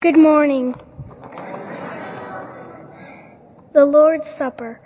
Good 0.00 0.16
morning. 0.16 0.76
The 3.72 3.84
Lord's 3.84 4.30
Supper. 4.30 4.80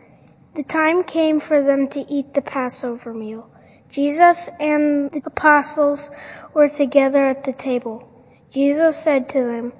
The 0.57 0.63
time 0.63 1.05
came 1.05 1.39
for 1.39 1.63
them 1.63 1.89
to 1.89 2.01
eat 2.11 2.33
the 2.33 2.41
Passover 2.41 3.13
meal. 3.13 3.51
Jesus 3.91 4.49
and 4.59 5.11
the 5.11 5.21
apostles 5.27 6.11
were 6.55 6.71
together 6.71 7.27
at 7.27 7.45
the 7.45 7.53
table. 7.53 8.09
Jesus 8.51 8.97
said 8.97 9.29
to 9.29 9.41
them, 9.41 9.75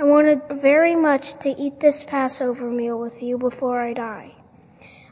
I 0.00 0.04
wanted 0.04 0.40
very 0.50 0.96
much 0.96 1.38
to 1.40 1.50
eat 1.50 1.80
this 1.80 2.02
Passover 2.02 2.70
meal 2.70 2.98
with 2.98 3.22
you 3.22 3.36
before 3.36 3.82
I 3.82 3.92
die. 3.92 4.36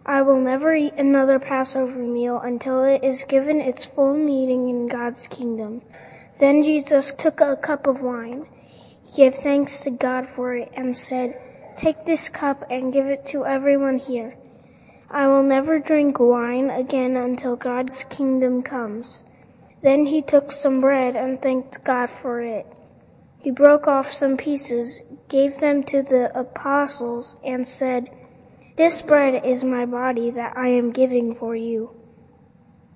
I 0.07 0.23
will 0.23 0.41
never 0.41 0.75
eat 0.75 0.95
another 0.95 1.39
Passover 1.39 1.99
meal 1.99 2.41
until 2.43 2.83
it 2.83 3.05
is 3.05 3.25
given 3.29 3.61
its 3.61 3.85
full 3.85 4.15
meaning 4.15 4.71
in 4.71 4.89
God's 4.89 5.27
kingdom. 5.29 5.83
Then 6.39 6.63
Jesus 6.63 7.13
took 7.13 7.43
a 7.43 7.57
cup 7.57 7.87
of 7.87 8.01
wine. 8.01 8.47
Gave 9.15 9.35
thanks 9.35 9.81
to 9.81 9.91
God 9.91 10.29
for 10.29 10.55
it 10.55 10.73
and 10.75 10.97
said, 10.97 11.41
Take 11.77 12.05
this 12.05 12.29
cup 12.29 12.65
and 12.71 12.93
give 12.93 13.07
it 13.07 13.27
to 13.27 13.45
everyone 13.45 13.99
here. 13.99 14.37
I 15.11 15.29
will 15.29 15.43
never 15.43 15.79
drink 15.79 16.19
wine 16.19 16.71
again 16.71 17.17
until 17.17 17.55
God's 17.55 18.05
kingdom 18.05 18.63
comes. 18.63 19.23
Then 19.83 20.07
he 20.07 20.23
took 20.23 20.51
some 20.51 20.81
bread 20.81 21.15
and 21.15 21.41
thanked 21.41 21.85
God 21.85 22.11
for 22.11 22.41
it. 22.41 22.67
He 23.39 23.51
broke 23.51 23.87
off 23.87 24.13
some 24.13 24.37
pieces, 24.37 25.03
gave 25.29 25.61
them 25.61 25.85
to 25.85 26.03
the 26.03 26.37
apostles, 26.37 27.37
and 27.45 27.69
said, 27.69 28.11
This 28.77 29.03
bread 29.03 29.45
is 29.45 29.63
my 29.63 29.87
body 29.87 30.31
that 30.33 30.57
I 30.57 30.69
am 30.69 30.91
giving 30.91 31.35
for 31.35 31.55
you. 31.55 31.91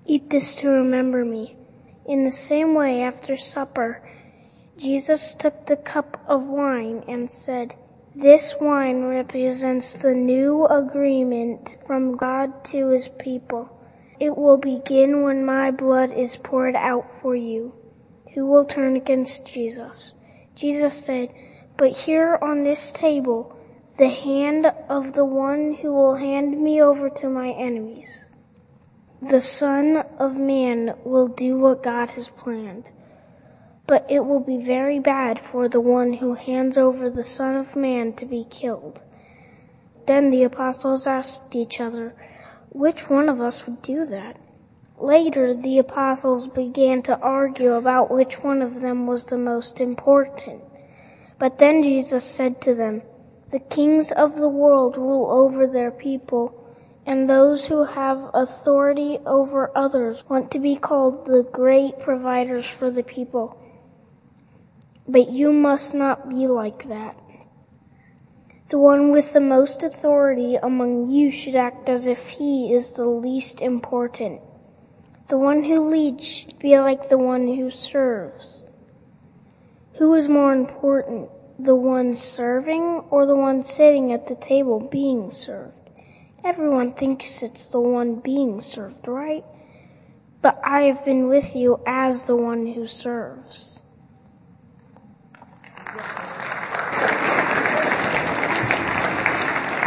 Eat 0.05 0.29
this 0.29 0.55
to 0.55 0.67
remember 0.67 1.23
me. 1.23 1.55
In 2.05 2.25
the 2.25 2.31
same 2.31 2.73
way, 2.73 3.01
after 3.01 3.37
supper, 3.37 4.01
Jesus 4.81 5.35
took 5.35 5.67
the 5.67 5.75
cup 5.75 6.19
of 6.27 6.41
wine 6.41 7.03
and 7.07 7.29
said, 7.29 7.75
This 8.15 8.55
wine 8.59 9.03
represents 9.03 9.93
the 9.93 10.15
new 10.15 10.65
agreement 10.65 11.77
from 11.85 12.17
God 12.17 12.65
to 12.65 12.87
his 12.87 13.07
people. 13.07 13.69
It 14.19 14.35
will 14.35 14.57
begin 14.57 15.21
when 15.21 15.45
my 15.45 15.69
blood 15.69 16.11
is 16.11 16.35
poured 16.35 16.75
out 16.75 17.11
for 17.11 17.35
you. 17.35 17.75
Who 18.33 18.47
will 18.47 18.65
turn 18.65 18.95
against 18.95 19.45
Jesus? 19.45 20.13
Jesus 20.55 21.05
said, 21.05 21.31
But 21.77 21.91
here 21.91 22.39
on 22.41 22.63
this 22.63 22.91
table, 22.91 23.55
the 23.99 24.09
hand 24.09 24.65
of 24.89 25.13
the 25.13 25.25
one 25.25 25.75
who 25.75 25.93
will 25.93 26.15
hand 26.15 26.59
me 26.59 26.81
over 26.81 27.07
to 27.07 27.29
my 27.29 27.49
enemies. 27.49 28.25
The 29.21 29.41
Son 29.41 29.97
of 30.17 30.37
Man 30.37 30.95
will 31.03 31.27
do 31.27 31.59
what 31.59 31.83
God 31.83 32.09
has 32.11 32.29
planned. 32.29 32.85
But 33.91 34.05
it 34.07 34.25
will 34.25 34.39
be 34.39 34.55
very 34.55 34.99
bad 34.99 35.37
for 35.37 35.67
the 35.67 35.81
one 35.81 36.13
who 36.13 36.35
hands 36.35 36.77
over 36.77 37.09
the 37.09 37.23
Son 37.23 37.57
of 37.57 37.75
Man 37.75 38.13
to 38.13 38.25
be 38.25 38.45
killed. 38.49 39.01
Then 40.07 40.29
the 40.29 40.45
apostles 40.45 41.05
asked 41.05 41.53
each 41.53 41.81
other, 41.81 42.15
which 42.69 43.09
one 43.09 43.27
of 43.27 43.41
us 43.41 43.65
would 43.65 43.81
do 43.81 44.05
that? 44.05 44.37
Later, 44.97 45.53
the 45.53 45.77
apostles 45.77 46.47
began 46.47 47.01
to 47.01 47.19
argue 47.19 47.73
about 47.73 48.09
which 48.09 48.41
one 48.41 48.61
of 48.61 48.79
them 48.79 49.07
was 49.07 49.25
the 49.25 49.37
most 49.37 49.81
important. 49.81 50.63
But 51.37 51.57
then 51.57 51.83
Jesus 51.83 52.23
said 52.23 52.61
to 52.61 52.73
them, 52.73 53.01
the 53.49 53.59
kings 53.59 54.13
of 54.13 54.37
the 54.37 54.47
world 54.47 54.95
rule 54.95 55.29
over 55.29 55.67
their 55.67 55.91
people, 55.91 56.53
and 57.05 57.29
those 57.29 57.67
who 57.67 57.83
have 57.83 58.31
authority 58.33 59.19
over 59.25 59.69
others 59.77 60.23
want 60.29 60.49
to 60.51 60.59
be 60.59 60.77
called 60.77 61.25
the 61.25 61.45
great 61.51 61.99
providers 61.99 62.65
for 62.65 62.89
the 62.89 63.03
people. 63.03 63.57
But 65.11 65.29
you 65.29 65.51
must 65.51 65.93
not 65.93 66.29
be 66.29 66.47
like 66.47 66.87
that. 66.87 67.17
The 68.69 68.79
one 68.79 69.11
with 69.11 69.33
the 69.33 69.41
most 69.41 69.83
authority 69.83 70.55
among 70.55 71.09
you 71.09 71.31
should 71.31 71.57
act 71.57 71.89
as 71.89 72.07
if 72.07 72.29
he 72.29 72.73
is 72.73 72.91
the 72.91 73.09
least 73.09 73.61
important. 73.61 74.39
The 75.27 75.37
one 75.37 75.65
who 75.65 75.89
leads 75.89 76.25
should 76.25 76.57
be 76.59 76.79
like 76.79 77.09
the 77.09 77.17
one 77.17 77.45
who 77.45 77.69
serves. 77.69 78.63
Who 79.95 80.13
is 80.13 80.29
more 80.29 80.53
important, 80.53 81.29
the 81.59 81.75
one 81.75 82.15
serving 82.15 83.03
or 83.09 83.25
the 83.25 83.35
one 83.35 83.65
sitting 83.65 84.13
at 84.13 84.27
the 84.27 84.35
table 84.35 84.79
being 84.79 85.29
served? 85.29 85.89
Everyone 86.41 86.93
thinks 86.93 87.43
it's 87.43 87.67
the 87.67 87.81
one 87.81 88.15
being 88.15 88.61
served, 88.61 89.09
right? 89.09 89.43
But 90.41 90.61
I 90.63 90.83
have 90.83 91.03
been 91.03 91.27
with 91.27 91.53
you 91.53 91.81
as 91.85 92.27
the 92.27 92.37
one 92.37 92.65
who 92.65 92.87
serves. 92.87 93.70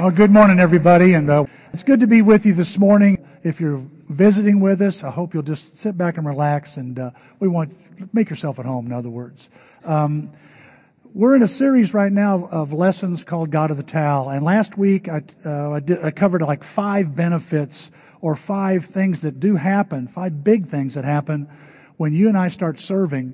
Well, 0.00 0.10
good 0.10 0.30
morning, 0.30 0.60
everybody, 0.60 1.14
and 1.14 1.30
uh, 1.30 1.46
it's 1.72 1.82
good 1.82 2.00
to 2.00 2.06
be 2.06 2.20
with 2.20 2.44
you 2.44 2.52
this 2.52 2.76
morning. 2.76 3.26
If 3.42 3.58
you're 3.58 3.82
visiting 4.10 4.60
with 4.60 4.82
us, 4.82 5.02
I 5.02 5.10
hope 5.10 5.32
you'll 5.32 5.44
just 5.44 5.78
sit 5.80 5.96
back 5.96 6.18
and 6.18 6.26
relax, 6.26 6.76
and 6.76 6.98
uh, 6.98 7.12
we 7.40 7.48
want 7.48 7.74
make 8.12 8.28
yourself 8.28 8.58
at 8.58 8.66
home. 8.66 8.84
In 8.84 8.92
other 8.92 9.08
words, 9.08 9.48
um, 9.82 10.30
we're 11.14 11.36
in 11.36 11.42
a 11.42 11.48
series 11.48 11.94
right 11.94 12.12
now 12.12 12.48
of 12.50 12.74
lessons 12.74 13.24
called 13.24 13.50
God 13.50 13.70
of 13.70 13.78
the 13.78 13.82
Towel, 13.82 14.28
and 14.28 14.44
last 14.44 14.76
week 14.76 15.08
I, 15.08 15.22
uh, 15.46 15.70
I, 15.70 15.80
did, 15.80 16.04
I 16.04 16.10
covered 16.10 16.42
like 16.42 16.64
five 16.64 17.16
benefits 17.16 17.90
or 18.20 18.36
five 18.36 18.86
things 18.86 19.22
that 19.22 19.40
do 19.40 19.56
happen, 19.56 20.08
five 20.08 20.44
big 20.44 20.68
things 20.68 20.94
that 20.94 21.04
happen 21.04 21.48
when 21.96 22.12
you 22.12 22.28
and 22.28 22.36
I 22.36 22.48
start 22.48 22.78
serving. 22.78 23.32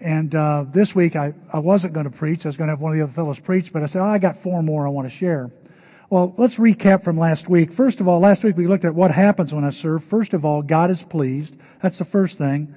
And 0.00 0.34
uh, 0.34 0.64
this 0.72 0.94
week 0.94 1.14
I, 1.14 1.34
I 1.52 1.58
wasn't 1.58 1.92
going 1.92 2.04
to 2.04 2.10
preach. 2.10 2.46
I 2.46 2.48
was 2.48 2.56
going 2.56 2.68
to 2.68 2.72
have 2.72 2.80
one 2.80 2.92
of 2.92 2.98
the 2.98 3.04
other 3.04 3.12
fellows 3.12 3.38
preach, 3.38 3.72
but 3.72 3.82
I 3.82 3.86
said, 3.86 4.00
oh, 4.00 4.06
I 4.06 4.18
got 4.18 4.42
four 4.42 4.62
more 4.62 4.86
I 4.86 4.90
want 4.90 5.08
to 5.08 5.14
share. 5.14 5.50
Well, 6.08 6.34
let's 6.38 6.56
recap 6.56 7.04
from 7.04 7.18
last 7.18 7.48
week. 7.48 7.72
First 7.72 8.00
of 8.00 8.08
all, 8.08 8.18
last 8.18 8.42
week 8.42 8.56
we 8.56 8.66
looked 8.66 8.84
at 8.84 8.94
what 8.94 9.10
happens 9.10 9.52
when 9.52 9.62
I 9.62 9.70
serve. 9.70 10.02
First 10.04 10.32
of 10.32 10.44
all, 10.44 10.62
God 10.62 10.90
is 10.90 11.02
pleased. 11.02 11.54
That's 11.82 11.98
the 11.98 12.04
first 12.04 12.38
thing. 12.38 12.74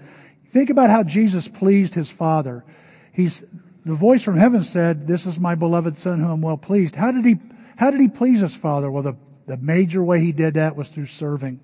Think 0.51 0.69
about 0.69 0.89
how 0.89 1.01
Jesus 1.01 1.47
pleased 1.47 1.95
his 1.95 2.11
Father. 2.11 2.63
He's, 3.11 3.43
the 3.85 3.95
voice 3.95 4.21
from 4.21 4.37
heaven 4.37 4.63
said, 4.63 5.07
this 5.07 5.25
is 5.25 5.39
my 5.39 5.55
beloved 5.55 5.97
son 5.97 6.19
whom 6.19 6.29
I'm 6.29 6.41
well 6.41 6.57
pleased. 6.57 6.93
How 6.93 7.11
did 7.11 7.25
he, 7.25 7.37
how 7.75 7.89
did 7.89 8.01
he 8.01 8.07
please 8.07 8.41
his 8.41 8.55
Father? 8.55 8.91
Well, 8.91 9.03
the, 9.03 9.15
the 9.47 9.57
major 9.57 10.03
way 10.03 10.19
he 10.19 10.31
did 10.31 10.55
that 10.55 10.75
was 10.75 10.89
through 10.89 11.07
serving. 11.07 11.59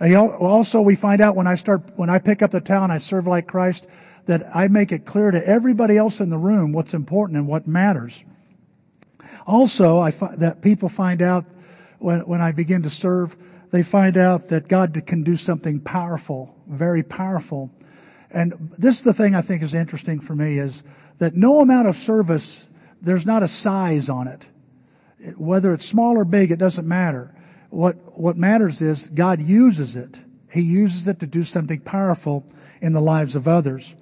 Also, 0.00 0.80
we 0.80 0.96
find 0.96 1.20
out 1.20 1.36
when 1.36 1.46
I 1.46 1.54
start, 1.54 1.82
when 1.96 2.10
I 2.10 2.18
pick 2.18 2.42
up 2.42 2.50
the 2.50 2.60
towel 2.60 2.90
I 2.90 2.98
serve 2.98 3.26
like 3.26 3.46
Christ, 3.46 3.86
that 4.26 4.54
I 4.54 4.68
make 4.68 4.92
it 4.92 5.04
clear 5.04 5.30
to 5.30 5.46
everybody 5.46 5.96
else 5.96 6.20
in 6.20 6.30
the 6.30 6.38
room 6.38 6.72
what's 6.72 6.94
important 6.94 7.38
and 7.38 7.46
what 7.46 7.66
matters. 7.66 8.14
Also, 9.46 9.98
I 9.98 10.10
that 10.36 10.62
people 10.62 10.88
find 10.88 11.20
out 11.20 11.44
when, 11.98 12.20
when 12.20 12.40
I 12.40 12.52
begin 12.52 12.82
to 12.82 12.90
serve, 12.90 13.36
they 13.70 13.82
find 13.82 14.16
out 14.16 14.48
that 14.48 14.68
God 14.68 15.02
can 15.06 15.24
do 15.24 15.36
something 15.36 15.80
powerful, 15.80 16.54
very 16.68 17.02
powerful. 17.02 17.70
And 18.30 18.72
this 18.78 18.98
is 18.98 19.02
the 19.02 19.14
thing 19.14 19.34
I 19.34 19.42
think 19.42 19.62
is 19.62 19.74
interesting 19.74 20.20
for 20.20 20.34
me 20.34 20.58
is 20.58 20.82
that 21.18 21.34
no 21.34 21.60
amount 21.60 21.88
of 21.88 21.96
service, 21.96 22.66
there's 23.00 23.26
not 23.26 23.42
a 23.42 23.48
size 23.48 24.08
on 24.08 24.28
it. 24.28 24.46
Whether 25.36 25.72
it's 25.72 25.86
small 25.86 26.18
or 26.18 26.24
big, 26.24 26.50
it 26.50 26.58
doesn't 26.58 26.86
matter. 26.86 27.34
What, 27.70 28.18
what 28.18 28.36
matters 28.36 28.82
is 28.82 29.06
God 29.06 29.40
uses 29.40 29.96
it. 29.96 30.20
He 30.50 30.60
uses 30.60 31.08
it 31.08 31.20
to 31.20 31.26
do 31.26 31.44
something 31.44 31.80
powerful 31.80 32.44
in 32.80 32.92
the 32.92 33.00
lives 33.00 33.36
of 33.36 33.48
others. 33.48 33.94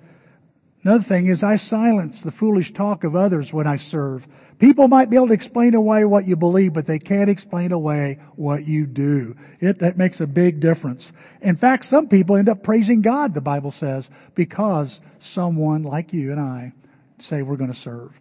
Another 0.83 1.05
thing 1.05 1.27
is 1.27 1.43
I 1.43 1.57
silence 1.57 2.23
the 2.23 2.31
foolish 2.31 2.73
talk 2.73 3.05
of 3.05 3.15
others 3.15 3.53
when 3.53 3.67
I 3.67 3.77
serve. 3.77 4.27
People 4.59 4.89
might 4.89 5.11
be 5.11 5.17
able 5.17 5.29
to 5.29 5.35
explain 5.35 5.75
away 5.75 6.05
what 6.05 6.27
you 6.27 6.37
believe, 6.37 6.73
but 6.73 6.87
they 6.87 6.99
can't 6.99 7.31
explain 7.31 7.73
away 7.73 8.19
what 8.37 8.67
you 8.67 8.87
do. 8.87 9.37
It, 9.61 9.79
that 9.81 9.99
makes 9.99 10.21
a 10.21 10.27
big 10.27 10.61
difference. 10.61 11.11
In 11.43 11.57
fact, 11.57 11.85
some 11.85 12.09
people 12.09 12.37
end 12.37 12.49
up 12.49 12.63
praising 12.63 13.03
God, 13.03 13.35
the 13.35 13.41
Bible 13.41 13.71
says, 13.71 14.09
because 14.35 15.01
someone 15.19 15.83
like 15.83 16.13
you 16.13 16.33
and 16.33 16.41
I 16.41 16.73
say 17.19 17.43
we're 17.43 17.57
going 17.57 17.73
to 17.73 17.79
serve. 17.79 18.13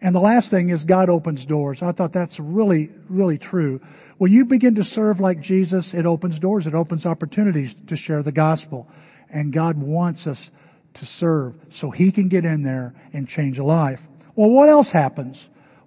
And 0.00 0.14
the 0.14 0.20
last 0.20 0.50
thing 0.50 0.70
is 0.70 0.84
God 0.84 1.08
opens 1.08 1.44
doors. 1.44 1.82
I 1.82 1.92
thought 1.92 2.12
that's 2.12 2.40
really, 2.40 2.90
really 3.08 3.38
true. 3.38 3.80
When 4.18 4.32
you 4.32 4.44
begin 4.44 4.74
to 4.76 4.84
serve 4.84 5.20
like 5.20 5.40
Jesus, 5.40 5.94
it 5.94 6.06
opens 6.06 6.38
doors. 6.38 6.66
It 6.66 6.74
opens 6.74 7.06
opportunities 7.06 7.74
to 7.86 7.96
share 7.96 8.22
the 8.22 8.32
gospel. 8.32 8.88
And 9.30 9.52
God 9.52 9.78
wants 9.78 10.26
us 10.26 10.50
to 10.94 11.06
serve 11.06 11.54
so 11.70 11.90
He 11.90 12.12
can 12.12 12.28
get 12.28 12.44
in 12.44 12.62
there 12.62 12.94
and 13.12 13.28
change 13.28 13.58
a 13.58 13.64
life. 13.64 14.00
Well, 14.34 14.50
what 14.50 14.68
else 14.68 14.90
happens? 14.90 15.38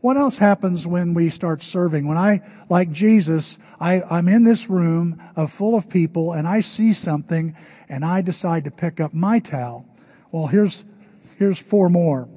What 0.02 0.18
else 0.18 0.38
happens 0.38 0.86
when 0.86 1.14
we 1.16 1.30
start 1.30 1.64
serving? 1.64 2.08
When 2.08 2.18
I, 2.18 2.42
like 2.70 2.92
Jesus, 2.92 3.58
I, 3.80 4.02
I'm 4.04 4.28
in 4.28 4.44
this 4.44 4.70
room 4.70 5.22
of 5.36 5.52
full 5.52 5.76
of 5.76 5.90
people 5.90 6.34
and 6.34 6.48
I 6.48 6.62
see 6.62 6.94
something 6.94 7.56
and 7.90 8.06
I 8.06 8.22
decide 8.22 8.66
to 8.66 8.72
pick 8.72 9.00
up 9.00 9.14
my 9.14 9.40
towel. 9.40 9.86
Well, 10.32 10.46
here's, 10.46 10.84
here's 11.40 11.58
four 11.58 11.90
more. 11.90 12.30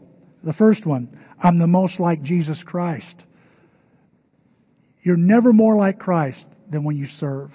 The 0.42 0.52
first 0.54 0.86
one, 0.86 1.14
I'm 1.42 1.58
the 1.58 1.66
most 1.66 2.00
like 2.00 2.22
Jesus 2.22 2.62
Christ. 2.62 3.24
You're 5.02 5.16
never 5.16 5.52
more 5.52 5.76
like 5.76 5.98
Christ 5.98 6.46
than 6.70 6.84
when 6.84 6.96
you 6.96 7.06
serve. 7.06 7.52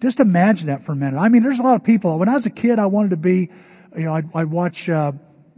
Just 0.00 0.20
imagine 0.20 0.66
that 0.66 0.84
for 0.84 0.92
a 0.92 0.96
minute. 0.96 1.18
I 1.18 1.28
mean, 1.28 1.42
there's 1.42 1.58
a 1.58 1.62
lot 1.62 1.76
of 1.76 1.84
people. 1.84 2.18
When 2.18 2.28
I 2.28 2.34
was 2.34 2.46
a 2.46 2.50
kid, 2.50 2.78
I 2.78 2.86
wanted 2.86 3.10
to 3.10 3.16
be, 3.16 3.50
you 3.96 4.04
know, 4.04 4.14
I'd, 4.14 4.28
I'd 4.34 4.50
watch 4.50 4.88
uh, 4.88 5.12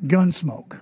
Gunsmoke. 0.05 0.79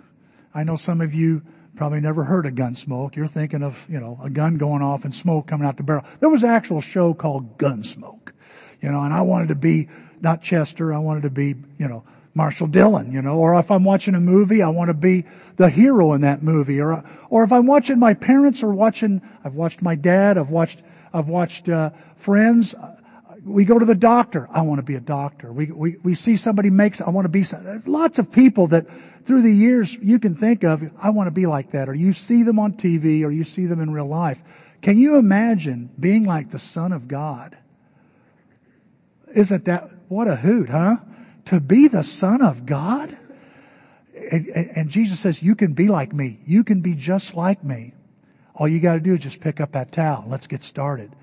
I 0.54 0.64
know 0.64 0.76
some 0.76 1.00
of 1.00 1.14
you 1.14 1.42
probably 1.76 2.00
never 2.00 2.24
heard 2.24 2.46
of 2.46 2.54
Gunsmoke. 2.54 3.16
You're 3.16 3.26
thinking 3.26 3.62
of, 3.62 3.78
you 3.88 3.98
know, 3.98 4.20
a 4.22 4.30
gun 4.30 4.58
going 4.58 4.82
off 4.82 5.04
and 5.04 5.14
smoke 5.14 5.46
coming 5.46 5.66
out 5.66 5.76
the 5.76 5.82
barrel. 5.82 6.04
There 6.20 6.28
was 6.28 6.42
an 6.42 6.50
actual 6.50 6.80
show 6.80 7.14
called 7.14 7.58
Gunsmoke, 7.58 8.32
you 8.80 8.90
know, 8.90 9.00
and 9.02 9.12
I 9.12 9.22
wanted 9.22 9.48
to 9.48 9.54
be 9.54 9.88
not 10.20 10.42
Chester, 10.42 10.92
I 10.94 10.98
wanted 10.98 11.22
to 11.24 11.30
be, 11.30 11.56
you 11.78 11.88
know, 11.88 12.04
Marshal 12.34 12.66
Dillon, 12.66 13.12
you 13.12 13.20
know, 13.20 13.36
or 13.36 13.58
if 13.58 13.70
I'm 13.70 13.84
watching 13.84 14.14
a 14.14 14.20
movie, 14.20 14.62
I 14.62 14.68
want 14.68 14.88
to 14.88 14.94
be 14.94 15.24
the 15.56 15.68
hero 15.68 16.12
in 16.14 16.22
that 16.22 16.42
movie, 16.42 16.80
or, 16.80 17.04
or 17.28 17.44
if 17.44 17.52
I'm 17.52 17.66
watching 17.66 17.98
my 17.98 18.14
parents 18.14 18.62
or 18.62 18.72
watching, 18.72 19.20
I've 19.44 19.54
watched 19.54 19.82
my 19.82 19.94
dad, 19.94 20.38
I've 20.38 20.48
watched, 20.48 20.82
I've 21.12 21.28
watched, 21.28 21.68
uh, 21.68 21.90
friends, 22.16 22.74
we 23.44 23.64
go 23.64 23.78
to 23.78 23.84
the 23.84 23.94
doctor, 23.94 24.48
I 24.50 24.62
want 24.62 24.78
to 24.78 24.82
be 24.82 24.94
a 24.94 25.00
doctor. 25.00 25.52
We, 25.52 25.66
we, 25.66 25.96
we 26.02 26.14
see 26.14 26.36
somebody 26.36 26.70
makes, 26.70 27.00
I 27.00 27.10
want 27.10 27.24
to 27.24 27.28
be, 27.28 27.44
lots 27.86 28.18
of 28.18 28.30
people 28.30 28.68
that 28.68 28.86
through 29.24 29.42
the 29.42 29.52
years 29.52 29.92
you 29.94 30.18
can 30.18 30.36
think 30.36 30.64
of, 30.64 30.82
I 30.98 31.10
want 31.10 31.26
to 31.26 31.32
be 31.32 31.46
like 31.46 31.72
that, 31.72 31.88
or 31.88 31.94
you 31.94 32.12
see 32.12 32.42
them 32.42 32.58
on 32.58 32.74
TV, 32.74 33.24
or 33.24 33.30
you 33.30 33.44
see 33.44 33.66
them 33.66 33.80
in 33.80 33.90
real 33.92 34.06
life. 34.06 34.38
Can 34.80 34.98
you 34.98 35.16
imagine 35.16 35.90
being 35.98 36.24
like 36.24 36.50
the 36.50 36.58
Son 36.58 36.92
of 36.92 37.08
God? 37.08 37.56
Isn't 39.34 39.64
that, 39.64 39.90
what 40.08 40.28
a 40.28 40.36
hoot, 40.36 40.68
huh? 40.68 40.96
To 41.46 41.60
be 41.60 41.88
the 41.88 42.02
Son 42.02 42.42
of 42.42 42.66
God? 42.66 43.16
And, 44.14 44.48
and, 44.48 44.90
Jesus 44.90 45.18
says, 45.20 45.42
you 45.42 45.54
can 45.54 45.72
be 45.72 45.88
like 45.88 46.12
me. 46.12 46.38
You 46.46 46.64
can 46.64 46.80
be 46.80 46.94
just 46.94 47.34
like 47.34 47.64
me. 47.64 47.94
All 48.54 48.68
you 48.68 48.78
gotta 48.78 49.00
do 49.00 49.14
is 49.14 49.20
just 49.20 49.40
pick 49.40 49.60
up 49.60 49.72
that 49.72 49.90
towel. 49.90 50.24
Let's 50.28 50.46
get 50.46 50.62
started. 50.62 51.14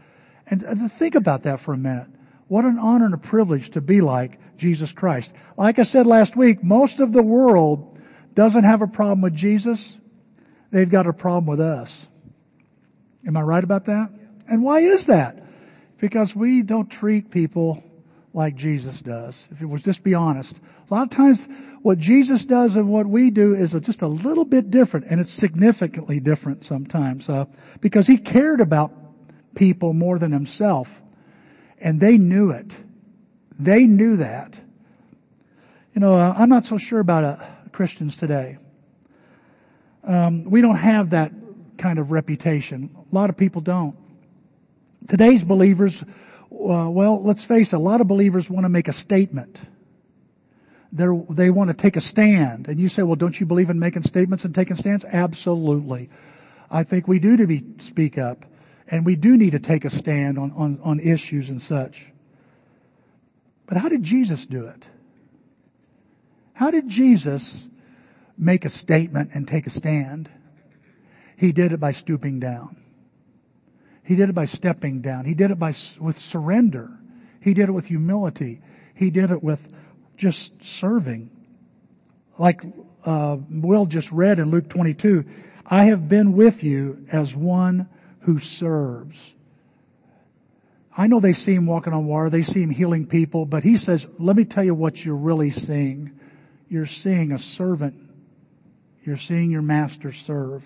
And, 0.49 0.91
think 0.93 1.15
about 1.15 1.43
that 1.43 1.61
for 1.61 1.73
a 1.73 1.77
minute. 1.77 2.07
What 2.47 2.65
an 2.65 2.79
honor 2.79 3.05
and 3.05 3.13
a 3.13 3.19
privilege 3.19 3.71
to 3.71 3.81
be 3.81 4.01
like 4.01 4.39
Jesus 4.57 4.91
Christ. 4.91 5.31
Like 5.57 5.77
I 5.77 5.83
said 5.83 6.07
last 6.07 6.35
week, 6.35 6.63
most 6.63 6.99
of 6.99 7.13
the 7.13 7.21
world 7.21 7.99
doesn't 8.33 8.63
have 8.63 8.81
a 8.81 8.87
problem 8.87 9.21
with 9.21 9.35
Jesus. 9.35 9.97
They've 10.71 10.89
got 10.89 11.07
a 11.07 11.13
problem 11.13 11.45
with 11.45 11.59
us. 11.59 11.93
Am 13.25 13.37
I 13.37 13.41
right 13.41 13.63
about 13.63 13.85
that? 13.85 14.09
And 14.47 14.63
why 14.63 14.79
is 14.79 15.05
that? 15.07 15.43
Because 15.97 16.35
we 16.35 16.63
don't 16.63 16.89
treat 16.89 17.29
people 17.29 17.83
like 18.33 18.55
Jesus 18.55 18.99
does. 19.01 19.35
If 19.51 19.61
it 19.61 19.65
was 19.65 19.81
just 19.81 20.01
be 20.03 20.13
honest. 20.13 20.55
A 20.89 20.93
lot 20.93 21.03
of 21.03 21.09
times 21.09 21.47
what 21.81 21.99
Jesus 21.99 22.45
does 22.45 22.75
and 22.75 22.89
what 22.89 23.05
we 23.07 23.29
do 23.29 23.55
is 23.55 23.73
just 23.73 24.01
a 24.01 24.07
little 24.07 24.45
bit 24.45 24.71
different 24.71 25.07
and 25.09 25.19
it's 25.19 25.31
significantly 25.31 26.19
different 26.19 26.65
sometimes, 26.65 27.29
uh, 27.29 27.45
because 27.81 28.07
he 28.07 28.17
cared 28.17 28.61
about 28.61 28.91
people 29.59 29.93
more 29.93 30.17
than 30.17 30.31
himself 30.31 30.89
and 31.79 31.99
they 31.99 32.17
knew 32.17 32.49
it. 32.51 32.75
They 33.59 33.85
knew 33.85 34.17
that. 34.17 34.57
You 35.93 36.01
know, 36.01 36.15
uh, 36.15 36.33
I'm 36.35 36.49
not 36.49 36.65
so 36.65 36.77
sure 36.77 36.99
about 36.99 37.23
uh, 37.23 37.37
Christians 37.71 38.15
today. 38.15 38.57
Um, 40.03 40.45
we 40.45 40.61
don't 40.61 40.77
have 40.77 41.11
that 41.11 41.31
kind 41.77 41.99
of 41.99 42.11
reputation. 42.11 42.89
A 43.11 43.15
lot 43.15 43.29
of 43.29 43.37
people 43.37 43.61
don't. 43.61 43.95
Today's 45.07 45.43
believers 45.43 46.01
uh, 46.51 46.89
well, 46.89 47.21
let's 47.23 47.43
face 47.43 47.73
it, 47.73 47.75
a 47.75 47.79
lot 47.79 48.01
of 48.01 48.07
believers 48.07 48.49
want 48.49 48.65
to 48.65 48.69
make 48.69 48.87
a 48.87 48.93
statement. 48.93 49.61
They're, 50.91 51.15
they 51.29 51.51
want 51.51 51.67
to 51.69 51.75
take 51.75 51.95
a 51.95 52.01
stand. 52.01 52.67
And 52.67 52.79
you 52.79 52.89
say, 52.89 53.03
well, 53.03 53.15
don't 53.15 53.39
you 53.39 53.45
believe 53.45 53.69
in 53.69 53.77
making 53.77 54.03
statements 54.03 54.45
and 54.45 54.55
taking 54.55 54.75
stands? 54.75 55.05
Absolutely. 55.05 56.09
I 56.71 56.83
think 56.83 57.07
we 57.07 57.19
do 57.19 57.37
to 57.37 57.45
be, 57.45 57.63
speak 57.81 58.17
up. 58.17 58.45
And 58.89 59.05
we 59.05 59.15
do 59.15 59.37
need 59.37 59.51
to 59.51 59.59
take 59.59 59.85
a 59.85 59.89
stand 59.89 60.37
on, 60.37 60.51
on, 60.53 60.79
on 60.83 60.99
issues 60.99 61.49
and 61.49 61.61
such. 61.61 62.05
But 63.67 63.77
how 63.77 63.87
did 63.87 64.01
Jesus 64.01 64.45
do 64.47 64.65
it? 64.65 64.87
How 66.53 66.71
did 66.71 66.89
Jesus 66.89 67.55
make 68.37 68.65
a 68.65 68.69
statement 68.69 69.31
and 69.33 69.47
take 69.47 69.67
a 69.67 69.69
stand? 69.69 70.29
He 71.37 71.51
did 71.51 71.71
it 71.71 71.79
by 71.79 71.91
stooping 71.91 72.39
down. 72.39 72.77
He 74.03 74.15
did 74.15 74.29
it 74.29 74.33
by 74.33 74.45
stepping 74.45 75.01
down. 75.01 75.25
He 75.25 75.35
did 75.35 75.51
it 75.51 75.59
by, 75.59 75.75
with 75.99 76.17
surrender. 76.17 76.89
He 77.41 77.53
did 77.53 77.69
it 77.69 77.71
with 77.71 77.85
humility. 77.85 78.59
He 78.95 79.11
did 79.11 79.29
it 79.29 79.43
with 79.43 79.59
just 80.17 80.51
serving. 80.63 81.29
Like, 82.39 82.63
uh, 83.05 83.37
Will 83.49 83.85
just 83.85 84.11
read 84.11 84.39
in 84.39 84.49
Luke 84.49 84.67
22, 84.67 85.25
I 85.65 85.85
have 85.85 86.09
been 86.09 86.33
with 86.33 86.63
you 86.63 87.05
as 87.11 87.35
one 87.35 87.87
who 88.21 88.39
serves. 88.39 89.17
I 90.95 91.07
know 91.07 91.19
they 91.19 91.33
see 91.33 91.53
him 91.53 91.65
walking 91.65 91.93
on 91.93 92.05
water, 92.05 92.29
they 92.29 92.43
see 92.43 92.61
him 92.61 92.69
healing 92.69 93.05
people, 93.05 93.45
but 93.45 93.63
he 93.63 93.77
says, 93.77 94.05
let 94.17 94.35
me 94.35 94.45
tell 94.45 94.63
you 94.63 94.73
what 94.73 95.03
you're 95.03 95.15
really 95.15 95.51
seeing. 95.51 96.19
You're 96.67 96.85
seeing 96.85 97.31
a 97.31 97.39
servant. 97.39 97.95
You're 99.03 99.17
seeing 99.17 99.49
your 99.49 99.61
master 99.61 100.11
serve. 100.11 100.63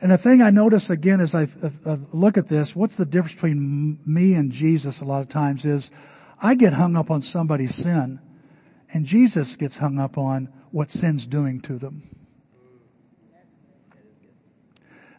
And 0.00 0.10
the 0.10 0.18
thing 0.18 0.42
I 0.42 0.50
notice 0.50 0.90
again 0.90 1.20
as 1.20 1.34
I, 1.34 1.46
look 2.12 2.36
at 2.36 2.48
this, 2.48 2.74
what's 2.74 2.96
the 2.96 3.04
difference 3.04 3.34
between 3.34 4.00
me 4.04 4.34
and 4.34 4.50
Jesus 4.50 5.00
a 5.00 5.04
lot 5.04 5.22
of 5.22 5.28
times 5.28 5.64
is 5.64 5.90
I 6.40 6.56
get 6.56 6.72
hung 6.72 6.96
up 6.96 7.10
on 7.10 7.22
somebody's 7.22 7.76
sin 7.76 8.18
and 8.92 9.06
Jesus 9.06 9.54
gets 9.54 9.76
hung 9.76 10.00
up 10.00 10.18
on 10.18 10.48
what 10.72 10.90
sin's 10.90 11.26
doing 11.26 11.60
to 11.62 11.78
them. 11.78 12.02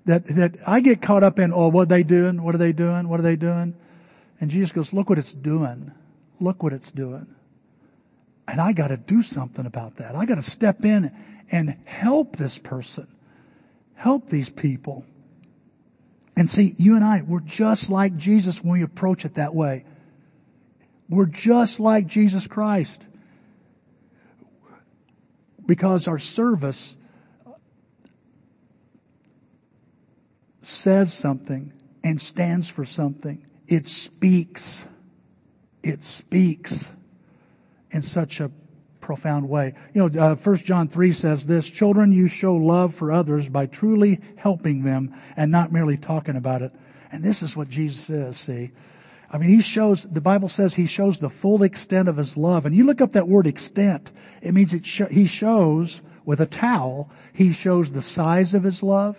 That, 0.06 0.28
that 0.28 0.56
I 0.68 0.82
get 0.82 1.02
caught 1.02 1.24
up 1.24 1.40
in, 1.40 1.54
oh, 1.54 1.70
what 1.70 1.84
are 1.84 1.86
they 1.86 2.04
doing? 2.04 2.44
What 2.44 2.56
are 2.56 2.58
they 2.58 2.74
doing? 2.74 3.08
What 3.08 3.20
are 3.20 3.24
they 3.24 3.38
doing? 3.38 3.76
And 4.42 4.52
Jesus 4.52 4.72
goes, 4.72 4.92
look 4.92 5.10
what 5.10 5.18
it's 5.18 5.32
doing. 5.32 5.92
Look 6.40 6.62
what 6.62 6.74
it's 6.74 6.92
doing. 6.92 7.28
And 8.48 8.60
I 8.60 8.74
gotta 8.74 8.98
do 8.98 9.22
something 9.24 9.66
about 9.66 9.98
that. 9.98 10.16
I 10.16 10.26
gotta 10.26 10.42
step 10.42 10.84
in 10.84 11.12
and 11.50 11.78
help 11.86 12.36
this 12.36 12.58
person 12.58 13.08
help 14.04 14.30
these 14.30 14.50
people. 14.50 15.06
And 16.36 16.50
see, 16.50 16.76
you 16.78 16.98
and 16.98 17.06
I, 17.06 17.22
we're 17.22 17.40
just 17.40 17.90
like 17.90 18.18
Jesus 18.18 18.62
when 18.62 18.74
we 18.74 18.84
approach 18.84 19.24
it 19.24 19.36
that 19.36 19.56
way. 19.56 19.86
We're 21.08 21.26
just 21.26 21.80
like 21.80 22.08
Jesus 22.08 22.46
Christ. 22.46 23.00
Because 25.66 26.10
our 26.10 26.20
service 26.20 26.94
says 30.66 31.14
something 31.14 31.74
and 32.04 32.22
stands 32.22 32.70
for 32.70 32.86
something. 32.86 33.46
It 33.68 33.88
speaks. 33.88 34.86
It 35.82 36.04
speaks 36.04 36.86
in 37.92 38.02
such 38.02 38.40
a 38.40 38.52
profound 39.00 39.48
way. 39.48 39.74
You 39.94 40.10
know, 40.10 40.22
uh, 40.22 40.36
1 40.36 40.58
John 40.58 40.88
3 40.88 41.14
says 41.14 41.46
this, 41.46 41.68
children, 41.68 42.12
you 42.12 42.28
show 42.28 42.56
love 42.56 42.96
for 42.96 43.12
others 43.12 43.48
by 43.50 43.68
truly 43.68 44.22
helping 44.38 44.84
them 44.84 45.14
and 45.36 45.52
not 45.52 45.72
merely 45.72 45.98
talking 45.98 46.36
about 46.36 46.62
it. 46.62 46.72
And 47.12 47.24
this 47.24 47.44
is 47.44 47.56
what 47.56 47.70
Jesus 47.70 48.00
says, 48.02 48.38
see. 48.38 48.72
I 49.30 49.38
mean, 49.38 49.50
he 49.50 49.62
shows, 49.62 50.04
the 50.04 50.22
Bible 50.22 50.48
says 50.48 50.74
he 50.74 50.86
shows 50.86 51.20
the 51.20 51.30
full 51.30 51.64
extent 51.64 52.08
of 52.08 52.18
his 52.18 52.38
love. 52.38 52.66
And 52.66 52.76
you 52.76 52.86
look 52.86 53.02
up 53.02 53.14
that 53.14 53.28
word 53.28 53.48
extent, 53.48 54.12
it 54.42 54.54
means 54.54 54.74
it 54.74 54.86
sh- 54.86 55.02
he 55.12 55.26
shows 55.26 56.02
with 56.26 56.40
a 56.40 56.46
towel, 56.46 57.10
he 57.34 57.52
shows 57.52 57.92
the 57.92 58.02
size 58.02 58.54
of 58.54 58.64
his 58.64 58.82
love. 58.82 59.18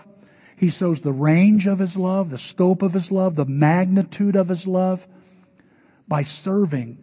He 0.64 0.70
shows 0.70 1.02
the 1.02 1.12
range 1.12 1.66
of 1.66 1.78
his 1.78 1.94
love, 1.94 2.30
the 2.30 2.38
scope 2.38 2.80
of 2.80 2.94
his 2.94 3.12
love, 3.12 3.34
the 3.34 3.44
magnitude 3.44 4.34
of 4.34 4.48
his 4.48 4.66
love 4.66 5.06
by 6.08 6.22
serving 6.22 6.96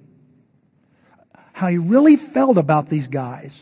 how 1.53 1.67
he 1.67 1.77
really 1.77 2.15
felt 2.15 2.57
about 2.57 2.89
these 2.89 3.05
guys. 3.05 3.55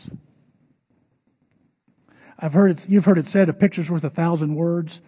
I've 2.38 2.54
heard 2.54 2.70
it, 2.70 2.88
you've 2.88 3.04
heard 3.04 3.18
it 3.18 3.26
said, 3.26 3.50
a 3.50 3.52
picture's 3.52 3.90
worth 3.90 4.02
a 4.02 4.08
thousand 4.08 4.54
words 4.54 5.02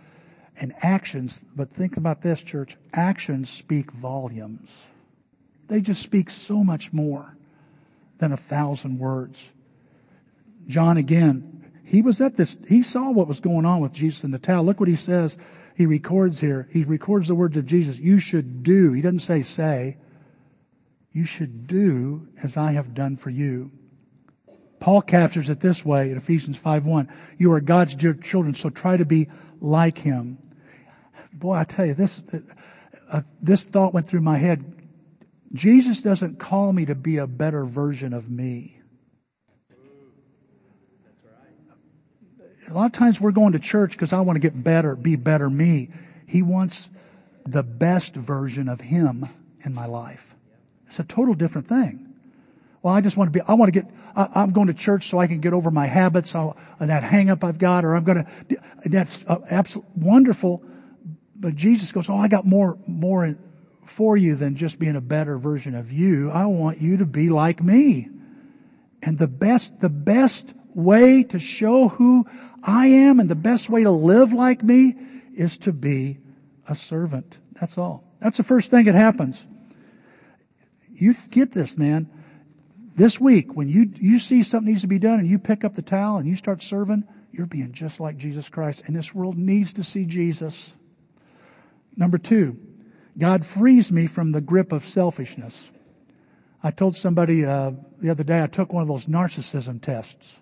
and 0.61 0.75
actions, 0.83 1.43
but 1.57 1.73
think 1.73 1.97
about 1.97 2.21
this 2.21 2.43
church, 2.43 2.77
actions 2.93 3.49
speak 3.49 3.91
volumes. 3.93 4.69
They 5.69 5.81
just 5.81 6.03
speak 6.03 6.29
so 6.29 6.63
much 6.63 6.93
more 6.93 7.35
than 8.19 8.31
a 8.31 8.37
thousand 8.37 8.99
words. 8.99 9.39
John 10.69 10.99
again, 10.99 11.62
he 11.93 12.01
was 12.01 12.23
at 12.23 12.39
this, 12.39 12.57
he 12.67 12.83
saw 12.83 13.11
what 13.11 13.29
was 13.29 13.39
going 13.39 13.67
on 13.67 13.81
with 13.81 13.93
Jesus 13.93 14.25
in 14.25 14.31
the 14.31 14.39
tower. 14.39 14.63
Look 14.63 14.81
what 14.81 14.89
he 14.89 14.97
says. 14.97 15.37
He 15.77 15.85
records 15.85 16.41
here. 16.41 16.67
He 16.73 16.85
records 16.85 17.29
the 17.29 17.35
words 17.35 17.55
of 17.59 17.67
Jesus. 17.67 17.99
You 17.99 18.19
should 18.19 18.63
do. 18.63 18.95
He 18.95 19.03
doesn't 19.03 19.19
say 19.19 19.43
say 19.43 19.99
you 21.13 21.27
should 21.27 21.67
do 21.67 22.29
as 22.43 22.57
I 22.57 22.73
have 22.73 22.95
done 22.95 23.19
for 23.19 23.29
you. 23.29 23.71
Paul 24.81 25.03
captures 25.03 25.51
it 25.51 25.61
this 25.61 25.85
way 25.85 26.11
in 26.11 26.17
Ephesians 26.17 26.57
5.1. 26.57 27.09
You 27.37 27.53
are 27.53 27.61
God's 27.61 27.95
dear 27.95 28.15
children, 28.15 28.55
so 28.55 28.71
try 28.71 28.97
to 28.97 29.05
be 29.05 29.29
like 29.61 29.99
Him. 29.99 30.39
Boy, 31.31 31.57
I 31.57 31.65
tell 31.65 31.85
you, 31.85 31.93
this, 31.93 32.23
uh, 33.11 33.21
this 33.43 33.65
thought 33.65 33.93
went 33.93 34.09
through 34.09 34.23
my 34.23 34.39
head. 34.39 34.65
Jesus 35.53 36.01
doesn't 36.01 36.39
call 36.39 36.73
me 36.73 36.87
to 36.87 36.95
be 36.95 37.19
a 37.19 37.27
better 37.27 37.67
version 37.67 38.15
of 38.15 38.31
me. 38.31 38.82
A 42.73 42.75
lot 42.75 42.87
of 42.87 42.93
times 42.93 43.21
we're 43.21 43.33
going 43.33 43.53
to 43.53 43.59
church 43.59 43.93
because 43.93 44.15
I 44.15 44.21
want 44.21 44.37
to 44.37 44.41
get 44.41 44.61
better, 44.65 44.97
be 44.97 45.17
better 45.17 45.51
me. 45.51 45.91
He 46.27 46.41
wants 46.41 46.89
the 47.47 47.63
best 47.63 48.15
version 48.15 48.71
of 48.71 48.81
Him 48.81 49.27
in 49.63 49.75
my 49.75 49.85
life. 49.85 50.25
It's 50.89 50.99
a 50.99 51.05
total 51.05 51.35
different 51.35 51.69
thing. 51.69 52.15
Well, 52.81 52.95
I 52.95 53.03
just 53.03 53.15
want 53.15 53.31
to 53.31 53.39
be, 53.39 53.45
I 53.47 53.53
want 53.55 53.73
to 53.73 53.79
get, 53.79 53.91
I, 54.17 54.43
am 54.43 54.53
going 54.53 54.69
to 54.69 54.75
church 54.75 55.11
so 55.11 55.19
I 55.19 55.27
can 55.27 55.41
get 55.41 55.53
over 55.53 55.71
my 55.71 55.87
habits 55.87 56.35
and 56.35 56.55
that 56.81 57.03
hang 57.03 57.29
up 57.29 57.45
I've 57.45 57.59
got, 57.59 57.85
or 57.85 57.95
I'm 57.95 58.05
going 58.05 58.25
to, 58.25 58.59
that's 58.87 59.19
uh, 59.29 59.37
absolutely 59.51 59.93
wonderful. 59.97 60.63
But 61.37 61.55
Jesus 61.55 61.93
goes, 61.93 62.09
oh, 62.09 62.17
I 62.17 62.29
got 62.29 62.47
more, 62.47 62.79
more 62.87 63.37
for 63.85 64.17
you 64.17 64.35
than 64.35 64.57
just 64.57 64.79
being 64.79 64.97
a 64.97 65.01
better 65.03 65.37
version 65.37 65.75
of 65.75 65.93
you. 65.93 66.31
I 66.31 66.47
want 66.47 66.81
you 66.81 66.97
to 66.99 67.07
be 67.07 67.29
like 67.29 67.63
me. 67.63 68.09
And 69.03 69.19
the 69.19 69.27
best, 69.27 69.79
the 69.81 69.91
best 69.91 70.55
way 70.75 71.25
to 71.25 71.39
show 71.39 71.89
who 71.89 72.27
I 72.63 72.87
am 72.87 73.21
and 73.21 73.29
the 73.29 73.35
best 73.35 73.69
way 73.69 73.83
to 73.85 73.91
live 73.91 74.33
like 74.33 74.63
me 74.63 74.97
is 75.35 75.57
to 75.59 75.73
be 75.73 76.19
a 76.69 76.77
servant. 76.77 77.39
That's 77.61 77.77
all. 77.79 78.05
That's 78.21 78.37
the 78.37 78.45
first 78.45 78.71
thing 78.71 78.85
that 78.87 78.95
happens. 78.95 79.37
You 80.95 81.15
get 81.31 81.53
this, 81.53 81.77
man. 81.77 82.09
This 82.95 83.19
week, 83.19 83.55
when 83.55 83.69
you, 83.69 83.91
you 83.97 84.19
see 84.19 84.43
something 84.43 84.71
needs 84.71 84.83
to 84.83 84.87
be 84.87 84.99
done 84.99 85.19
and 85.19 85.29
you 85.29 85.39
pick 85.39 85.65
up 85.65 85.75
the 85.75 85.83
towel 85.83 86.19
and 86.19 86.29
you 86.29 86.37
start 86.37 86.63
serving, 86.63 87.05
you're 87.33 87.47
being 87.47 87.73
just 87.73 87.99
like 87.99 88.19
Jesus 88.19 88.49
Christ. 88.49 88.83
And 88.87 88.95
this 88.95 89.15
world 89.15 89.37
needs 89.37 89.73
to 89.75 89.85
see 89.85 90.05
Jesus. 90.05 90.73
Number 91.97 92.19
two, 92.19 92.59
God 93.19 93.45
frees 93.45 93.91
me 93.91 94.07
from 94.07 94.33
the 94.33 94.41
grip 94.41 94.73
of 94.73 94.87
selfishness. 94.87 95.55
I 96.63 96.71
told 96.71 96.97
somebody 96.97 97.45
uh, 97.45 97.73
the 97.99 98.11
other 98.11 98.23
day 98.23 98.43
I 98.43 98.47
took 98.47 98.73
one 98.73 98.83
of 98.83 98.89
those 98.89 99.07
narcissism 99.07 99.81
tests. 99.83 100.37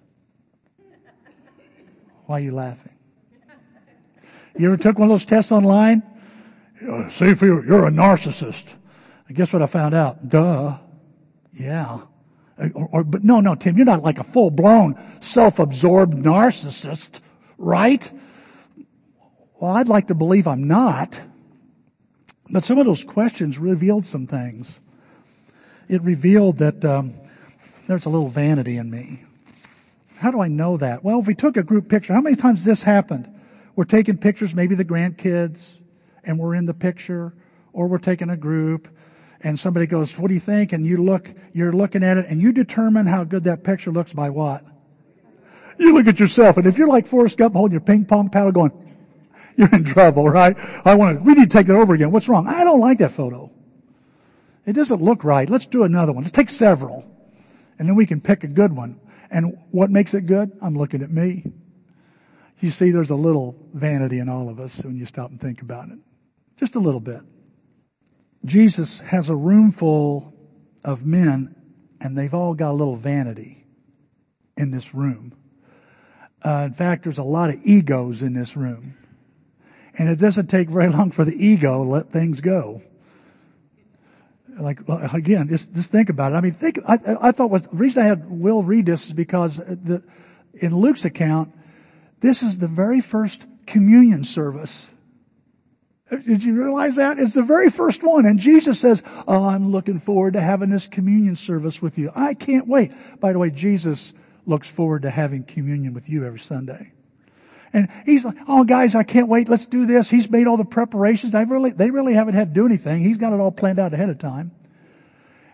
Why 2.30 2.36
are 2.36 2.44
you 2.44 2.54
laughing? 2.54 2.92
You 4.56 4.66
ever 4.66 4.76
took 4.76 4.96
one 4.96 5.10
of 5.10 5.18
those 5.18 5.24
tests 5.24 5.50
online? 5.50 6.00
See 6.80 7.24
if 7.24 7.42
you're, 7.42 7.66
you're 7.66 7.88
a 7.88 7.90
narcissist. 7.90 8.62
And 9.26 9.36
guess 9.36 9.52
what 9.52 9.62
I 9.62 9.66
found 9.66 9.94
out? 9.94 10.28
Duh. 10.28 10.78
Yeah. 11.52 12.02
Or, 12.56 12.88
or, 12.92 13.02
but 13.02 13.24
no, 13.24 13.40
no, 13.40 13.56
Tim, 13.56 13.76
you're 13.76 13.84
not 13.84 14.04
like 14.04 14.20
a 14.20 14.22
full 14.22 14.52
blown 14.52 14.94
self-absorbed 15.20 16.14
narcissist, 16.14 17.18
right? 17.58 18.08
Well, 19.58 19.72
I'd 19.72 19.88
like 19.88 20.06
to 20.06 20.14
believe 20.14 20.46
I'm 20.46 20.68
not. 20.68 21.20
But 22.48 22.62
some 22.62 22.78
of 22.78 22.86
those 22.86 23.02
questions 23.02 23.58
revealed 23.58 24.06
some 24.06 24.28
things. 24.28 24.70
It 25.88 26.00
revealed 26.02 26.58
that 26.58 26.84
um, 26.84 27.14
there's 27.88 28.04
a 28.04 28.08
little 28.08 28.28
vanity 28.28 28.76
in 28.76 28.88
me. 28.88 29.24
How 30.20 30.30
do 30.30 30.40
I 30.42 30.48
know 30.48 30.76
that? 30.76 31.02
Well, 31.02 31.18
if 31.20 31.26
we 31.26 31.34
took 31.34 31.56
a 31.56 31.62
group 31.62 31.88
picture, 31.88 32.12
how 32.12 32.20
many 32.20 32.36
times 32.36 32.62
this 32.62 32.82
happened? 32.82 33.26
We're 33.74 33.84
taking 33.84 34.18
pictures, 34.18 34.54
maybe 34.54 34.74
the 34.74 34.84
grandkids, 34.84 35.60
and 36.24 36.38
we're 36.38 36.54
in 36.54 36.66
the 36.66 36.74
picture, 36.74 37.32
or 37.72 37.86
we're 37.86 37.96
taking 37.98 38.28
a 38.28 38.36
group, 38.36 38.86
and 39.40 39.58
somebody 39.58 39.86
goes, 39.86 40.18
what 40.18 40.28
do 40.28 40.34
you 40.34 40.40
think? 40.40 40.74
And 40.74 40.84
you 40.84 41.02
look, 41.02 41.30
you're 41.54 41.72
looking 41.72 42.04
at 42.04 42.18
it, 42.18 42.26
and 42.28 42.42
you 42.42 42.52
determine 42.52 43.06
how 43.06 43.24
good 43.24 43.44
that 43.44 43.64
picture 43.64 43.90
looks 43.90 44.12
by 44.12 44.28
what? 44.28 44.62
You 45.78 45.94
look 45.94 46.06
at 46.06 46.20
yourself, 46.20 46.58
and 46.58 46.66
if 46.66 46.76
you're 46.76 46.88
like 46.88 47.06
Forrest 47.06 47.38
Gump 47.38 47.54
holding 47.54 47.72
your 47.72 47.80
ping 47.80 48.04
pong 48.04 48.28
paddle 48.28 48.52
going, 48.52 48.72
you're 49.56 49.70
in 49.70 49.84
trouble, 49.84 50.28
right? 50.28 50.54
I 50.84 50.96
want 50.96 51.18
to, 51.18 51.24
we 51.24 51.32
need 51.32 51.50
to 51.50 51.58
take 51.58 51.70
it 51.70 51.74
over 51.74 51.94
again. 51.94 52.12
What's 52.12 52.28
wrong? 52.28 52.46
I 52.46 52.62
don't 52.64 52.80
like 52.80 52.98
that 52.98 53.12
photo. 53.12 53.50
It 54.66 54.74
doesn't 54.74 55.02
look 55.02 55.24
right. 55.24 55.48
Let's 55.48 55.64
do 55.64 55.84
another 55.84 56.12
one. 56.12 56.24
Let's 56.24 56.36
take 56.36 56.50
several. 56.50 57.10
And 57.78 57.88
then 57.88 57.96
we 57.96 58.04
can 58.04 58.20
pick 58.20 58.44
a 58.44 58.48
good 58.48 58.76
one. 58.76 59.00
And 59.30 59.58
what 59.70 59.90
makes 59.90 60.14
it 60.14 60.26
good? 60.26 60.50
I'm 60.60 60.76
looking 60.76 61.02
at 61.02 61.10
me. 61.10 61.44
You 62.60 62.70
see, 62.70 62.90
there's 62.90 63.10
a 63.10 63.16
little 63.16 63.56
vanity 63.72 64.18
in 64.18 64.28
all 64.28 64.48
of 64.48 64.60
us 64.60 64.76
when 64.82 64.96
you 64.96 65.06
stop 65.06 65.30
and 65.30 65.40
think 65.40 65.62
about 65.62 65.88
it. 65.88 65.98
Just 66.58 66.74
a 66.74 66.80
little 66.80 67.00
bit. 67.00 67.22
Jesus 68.44 69.00
has 69.00 69.28
a 69.28 69.34
room 69.34 69.72
full 69.72 70.34
of 70.84 71.04
men 71.04 71.54
and 72.00 72.16
they've 72.16 72.34
all 72.34 72.54
got 72.54 72.70
a 72.70 72.72
little 72.72 72.96
vanity 72.96 73.64
in 74.56 74.70
this 74.70 74.94
room. 74.94 75.34
Uh, 76.42 76.64
in 76.66 76.74
fact, 76.74 77.04
there's 77.04 77.18
a 77.18 77.22
lot 77.22 77.50
of 77.50 77.60
egos 77.64 78.22
in 78.22 78.32
this 78.32 78.56
room. 78.56 78.96
And 79.98 80.08
it 80.08 80.18
doesn't 80.18 80.48
take 80.48 80.68
very 80.68 80.88
long 80.88 81.10
for 81.10 81.24
the 81.24 81.34
ego 81.34 81.84
to 81.84 81.90
let 81.90 82.10
things 82.10 82.40
go. 82.40 82.82
Like, 84.58 84.80
again, 84.88 85.48
just, 85.48 85.72
just 85.72 85.90
think 85.90 86.08
about 86.08 86.32
it. 86.32 86.36
I 86.36 86.40
mean, 86.40 86.54
think, 86.54 86.80
I, 86.86 86.98
I 87.20 87.32
thought 87.32 87.50
was, 87.50 87.62
the 87.62 87.68
reason 87.72 88.02
I 88.02 88.06
had 88.06 88.30
Will 88.30 88.62
read 88.62 88.86
this 88.86 89.06
is 89.06 89.12
because 89.12 89.56
the, 89.56 90.02
in 90.54 90.76
Luke's 90.76 91.04
account, 91.04 91.54
this 92.20 92.42
is 92.42 92.58
the 92.58 92.68
very 92.68 93.00
first 93.00 93.44
communion 93.66 94.24
service. 94.24 94.72
Did 96.10 96.42
you 96.42 96.54
realize 96.54 96.96
that? 96.96 97.18
It's 97.18 97.34
the 97.34 97.42
very 97.42 97.70
first 97.70 98.02
one. 98.02 98.26
And 98.26 98.38
Jesus 98.38 98.80
says, 98.80 99.02
Oh, 99.28 99.44
I'm 99.44 99.70
looking 99.70 100.00
forward 100.00 100.32
to 100.32 100.40
having 100.40 100.68
this 100.68 100.88
communion 100.88 101.36
service 101.36 101.80
with 101.80 101.98
you. 101.98 102.10
I 102.14 102.34
can't 102.34 102.66
wait. 102.66 102.92
By 103.20 103.32
the 103.32 103.38
way, 103.38 103.50
Jesus 103.50 104.12
looks 104.44 104.68
forward 104.68 105.02
to 105.02 105.10
having 105.10 105.44
communion 105.44 105.94
with 105.94 106.08
you 106.08 106.26
every 106.26 106.40
Sunday. 106.40 106.92
And 107.72 107.88
he's 108.04 108.24
like, 108.24 108.36
oh 108.48 108.64
guys, 108.64 108.94
I 108.94 109.04
can't 109.04 109.28
wait. 109.28 109.48
Let's 109.48 109.66
do 109.66 109.86
this. 109.86 110.10
He's 110.10 110.28
made 110.28 110.46
all 110.46 110.56
the 110.56 110.64
preparations. 110.64 111.34
I 111.34 111.42
really, 111.42 111.70
they 111.70 111.90
really 111.90 112.14
haven't 112.14 112.34
had 112.34 112.52
to 112.52 112.60
do 112.60 112.66
anything. 112.66 113.00
He's 113.00 113.16
got 113.16 113.32
it 113.32 113.40
all 113.40 113.52
planned 113.52 113.78
out 113.78 113.94
ahead 113.94 114.10
of 114.10 114.18
time. 114.18 114.52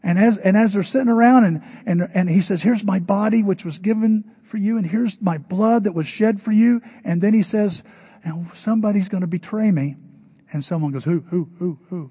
And 0.02 0.18
as, 0.18 0.38
and 0.38 0.56
as 0.56 0.72
they're 0.72 0.82
sitting 0.82 1.08
around 1.08 1.44
and, 1.44 1.62
and, 1.84 2.08
and 2.14 2.30
he 2.30 2.40
says, 2.40 2.62
here's 2.62 2.84
my 2.84 3.00
body 3.00 3.42
which 3.42 3.64
was 3.64 3.78
given 3.78 4.24
for 4.44 4.56
you 4.56 4.78
and 4.78 4.86
here's 4.86 5.20
my 5.20 5.38
blood 5.38 5.84
that 5.84 5.92
was 5.92 6.06
shed 6.06 6.40
for 6.40 6.52
you. 6.52 6.80
And 7.04 7.20
then 7.20 7.34
he 7.34 7.42
says, 7.42 7.82
now 8.24 8.46
somebody's 8.54 9.08
going 9.08 9.22
to 9.22 9.26
betray 9.26 9.70
me. 9.70 9.96
And 10.52 10.64
someone 10.64 10.92
goes, 10.92 11.04
who, 11.04 11.20
who, 11.28 11.50
who, 11.58 11.78
who? 11.90 12.10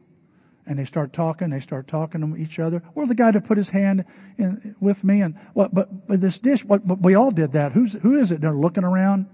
And 0.68 0.78
they 0.78 0.86
start 0.86 1.14
talking, 1.14 1.50
they 1.50 1.60
start 1.60 1.88
talking 1.88 2.22
to 2.22 2.38
each 2.38 2.60
other. 2.60 2.84
Or 2.96 3.08
the 3.08 3.16
guy 3.16 3.32
to 3.32 3.40
put 3.40 3.58
his 3.58 3.70
hand 3.70 4.04
in, 4.38 4.76
with 4.80 5.04
me 5.04 5.22
and 5.22 5.36
what, 5.54 5.74
but, 5.74 6.08
but 6.08 6.20
this 6.20 6.38
dish, 6.40 6.66
what, 6.66 6.86
but 6.86 7.02
we 7.02 7.16
all 7.16 7.32
did 7.32 7.54
that. 7.54 7.72
Who's, 7.72 7.94
who 7.94 8.20
is 8.20 8.32
it? 8.32 8.42
They're 8.42 8.54
looking 8.54 8.84
around. 8.84 9.28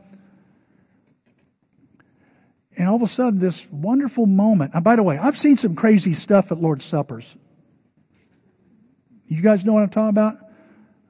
And 2.78 2.88
all 2.88 2.96
of 2.96 3.02
a 3.02 3.08
sudden, 3.08 3.40
this 3.40 3.66
wonderful 3.72 4.26
moment. 4.26 4.74
And 4.74 4.84
by 4.84 4.96
the 4.96 5.04
way, 5.04 5.18
I've 5.18 5.38
seen 5.38 5.58
some 5.58 5.76
crazy 5.76 6.14
stuff 6.14 6.52
at 6.52 6.62
Lord's 6.62 6.86
Suppers. 6.86 7.26
You 9.28 9.42
guys 9.42 9.64
know 9.64 9.74
what 9.74 9.84
I'm 9.84 9.90
talking 9.90 10.10
about? 10.10 10.38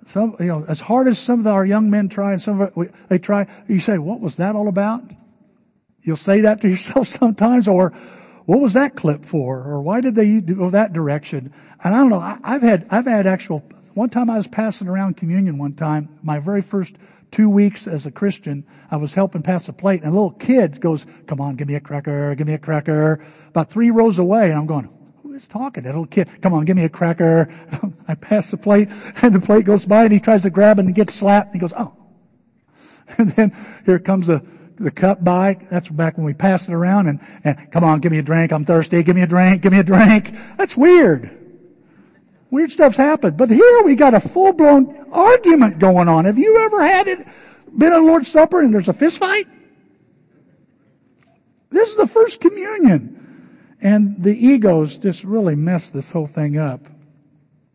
Some, 0.07 0.35
you 0.39 0.47
know, 0.47 0.65
as 0.67 0.79
hard 0.79 1.07
as 1.07 1.19
some 1.19 1.41
of 1.41 1.47
our 1.47 1.65
young 1.65 1.89
men 1.89 2.09
try 2.09 2.33
and 2.33 2.41
some 2.41 2.61
of 2.61 2.77
it, 2.77 2.91
they 3.07 3.19
try, 3.19 3.47
you 3.67 3.79
say, 3.79 3.97
what 3.97 4.19
was 4.19 4.37
that 4.37 4.55
all 4.55 4.67
about? 4.67 5.03
You'll 6.01 6.17
say 6.17 6.41
that 6.41 6.61
to 6.61 6.67
yourself 6.69 7.07
sometimes, 7.07 7.67
or 7.67 7.93
what 8.45 8.59
was 8.59 8.73
that 8.73 8.95
clip 8.95 9.25
for? 9.25 9.59
Or 9.59 9.81
why 9.81 10.01
did 10.01 10.15
they 10.15 10.39
go 10.39 10.71
that 10.71 10.93
direction? 10.93 11.53
And 11.83 11.95
I 11.95 11.99
don't 11.99 12.09
know, 12.09 12.19
I, 12.19 12.37
I've 12.43 12.61
had, 12.61 12.87
I've 12.89 13.05
had 13.05 13.27
actual, 13.27 13.63
one 13.93 14.09
time 14.09 14.29
I 14.29 14.37
was 14.37 14.47
passing 14.47 14.87
around 14.87 15.17
communion 15.17 15.57
one 15.57 15.73
time, 15.73 16.09
my 16.23 16.39
very 16.39 16.61
first 16.61 16.93
two 17.31 17.49
weeks 17.49 17.87
as 17.87 18.05
a 18.05 18.11
Christian, 18.11 18.65
I 18.89 18.97
was 18.97 19.13
helping 19.13 19.41
pass 19.41 19.67
a 19.69 19.73
plate 19.73 20.01
and 20.01 20.09
a 20.09 20.13
little 20.13 20.31
kid 20.31 20.79
goes, 20.79 21.05
come 21.27 21.39
on, 21.39 21.55
give 21.55 21.67
me 21.67 21.75
a 21.75 21.79
cracker, 21.79 22.35
give 22.35 22.45
me 22.45 22.53
a 22.53 22.59
cracker, 22.59 23.23
about 23.47 23.69
three 23.69 23.89
rows 23.89 24.19
away. 24.19 24.49
And 24.49 24.59
I'm 24.59 24.65
going, 24.65 24.89
who 25.23 25.33
is 25.33 25.47
talking? 25.47 25.83
That 25.83 25.89
little 25.89 26.05
kid, 26.05 26.29
come 26.41 26.53
on, 26.53 26.65
give 26.65 26.75
me 26.75 26.83
a 26.83 26.89
cracker. 26.89 27.49
I 28.07 28.15
pass 28.15 28.51
the 28.51 28.57
plate 28.57 28.89
and 29.21 29.33
the 29.33 29.39
plate 29.39 29.65
goes 29.65 29.85
by 29.85 30.03
and 30.03 30.13
he 30.13 30.19
tries 30.19 30.41
to 30.43 30.49
grab 30.49 30.77
it 30.79 30.85
and 30.85 30.93
gets 30.93 31.15
slapped 31.15 31.53
and 31.53 31.55
he 31.55 31.59
goes, 31.59 31.73
oh. 31.77 31.93
And 33.17 33.31
then 33.33 33.81
here 33.85 33.99
comes 33.99 34.27
the, 34.27 34.41
the 34.77 34.91
cup 34.91 35.23
by. 35.23 35.57
That's 35.69 35.89
back 35.89 36.17
when 36.17 36.25
we 36.25 36.33
passed 36.33 36.69
it 36.69 36.73
around 36.73 37.07
and, 37.07 37.19
and 37.43 37.71
come 37.71 37.83
on, 37.83 37.99
give 37.99 38.11
me 38.11 38.19
a 38.19 38.23
drink. 38.23 38.53
I'm 38.53 38.65
thirsty. 38.65 39.03
Give 39.03 39.15
me 39.15 39.21
a 39.21 39.27
drink. 39.27 39.61
Give 39.61 39.71
me 39.71 39.79
a 39.79 39.83
drink. 39.83 40.33
That's 40.57 40.77
weird. 40.77 41.40
Weird 42.51 42.71
stuff's 42.71 42.97
happened. 42.97 43.37
But 43.37 43.49
here 43.49 43.81
we 43.83 43.95
got 43.95 44.13
a 44.13 44.19
full-blown 44.19 45.07
argument 45.11 45.79
going 45.79 46.07
on. 46.07 46.25
Have 46.25 46.37
you 46.37 46.57
ever 46.57 46.85
had 46.85 47.07
it, 47.07 47.25
been 47.75 47.93
at 47.93 48.01
Lord's 48.01 48.27
Supper 48.27 48.61
and 48.61 48.73
there's 48.73 48.89
a 48.89 48.93
fist 48.93 49.17
fight? 49.17 49.47
This 51.69 51.87
is 51.89 51.95
the 51.95 52.07
first 52.07 52.41
communion. 52.41 53.77
And 53.81 54.21
the 54.21 54.35
egos 54.35 54.97
just 54.97 55.23
really 55.23 55.55
mess 55.55 55.89
this 55.89 56.11
whole 56.11 56.27
thing 56.27 56.57
up. 56.57 56.81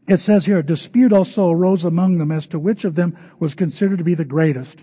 It 0.07 0.19
says 0.19 0.45
here, 0.45 0.59
a 0.59 0.63
dispute 0.63 1.13
also 1.13 1.51
arose 1.51 1.85
among 1.85 2.19
them 2.19 2.31
as 2.31 2.47
to 2.49 2.59
which 2.59 2.85
of 2.85 2.95
them 2.95 3.19
was 3.41 3.55
considered 3.55 3.99
to 3.99 4.05
be 4.05 4.15
the 4.15 4.25
greatest. 4.25 4.79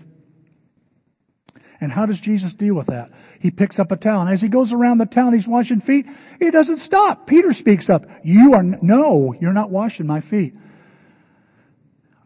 And 1.84 1.92
how 1.92 2.06
does 2.06 2.18
Jesus 2.18 2.54
deal 2.54 2.74
with 2.74 2.86
that? 2.86 3.12
He 3.38 3.50
picks 3.50 3.78
up 3.78 3.92
a 3.92 3.96
towel 3.96 4.22
and 4.22 4.30
as 4.30 4.40
he 4.40 4.48
goes 4.48 4.72
around 4.72 4.98
the 4.98 5.06
town, 5.06 5.34
he's 5.34 5.46
washing 5.46 5.82
feet. 5.82 6.06
He 6.40 6.50
doesn't 6.50 6.78
stop. 6.78 7.26
Peter 7.26 7.52
speaks 7.52 7.90
up. 7.90 8.06
You 8.24 8.54
are, 8.54 8.62
no, 8.62 9.34
you're 9.38 9.52
not 9.52 9.70
washing 9.70 10.06
my 10.06 10.22
feet. 10.22 10.54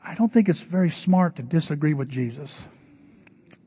I 0.03 0.15
don't 0.15 0.33
think 0.33 0.49
it's 0.49 0.61
very 0.61 0.91
smart 0.91 1.37
to 1.37 1.43
disagree 1.43 1.93
with 1.93 2.09
Jesus. 2.09 2.57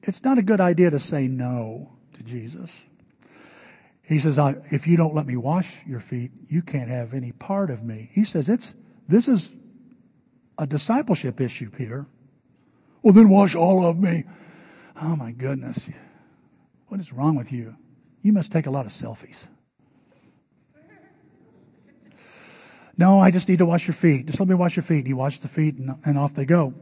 It's 0.02 0.24
not 0.24 0.38
a 0.38 0.42
good 0.42 0.62
idea 0.62 0.92
to 0.92 1.00
say 1.00 1.28
no 1.28 1.92
to 2.14 2.24
Jesus. 2.24 2.72
He 4.02 4.20
says, 4.20 4.40
if 4.72 4.88
you 4.88 4.96
don't 4.96 5.14
let 5.14 5.28
me 5.28 5.36
wash 5.36 5.70
your 5.86 6.00
feet, 6.00 6.32
you 6.48 6.62
can't 6.62 6.90
have 6.90 7.14
any 7.14 7.34
part 7.34 7.70
of 7.70 7.84
me. 7.84 8.10
He 8.14 8.24
says, 8.24 8.48
it's, 8.48 8.74
this 9.10 9.28
is 9.28 9.50
a 10.58 10.66
discipleship 10.66 11.42
issue, 11.42 11.70
Peter. 11.70 12.06
Well, 13.02 13.14
then 13.14 13.28
wash 13.28 13.56
all 13.56 13.86
of 13.86 14.00
me. 14.00 14.24
Oh 15.00 15.16
my 15.16 15.32
goodness. 15.32 15.80
What 16.88 17.00
is 17.00 17.14
wrong 17.14 17.36
with 17.36 17.52
you? 17.52 17.76
You 18.22 18.34
must 18.34 18.52
take 18.52 18.66
a 18.66 18.72
lot 18.72 18.86
of 18.86 18.92
selfies. 18.92 19.38
No, 22.98 23.20
I 23.20 23.32
just 23.32 23.48
need 23.48 23.60
to 23.60 23.66
wash 23.66 23.88
your 23.88 23.96
feet. 23.96 24.28
Just 24.28 24.40
let 24.40 24.50
me 24.50 24.56
wash 24.56 24.76
your 24.76 24.84
feet. 24.84 25.00
And 25.00 25.08
He 25.08 25.14
washed 25.14 25.42
the 25.42 25.48
feet 25.48 25.76
and, 25.76 25.96
and 26.06 26.18
off 26.18 26.34
they 26.34 26.46
go. 26.46 26.74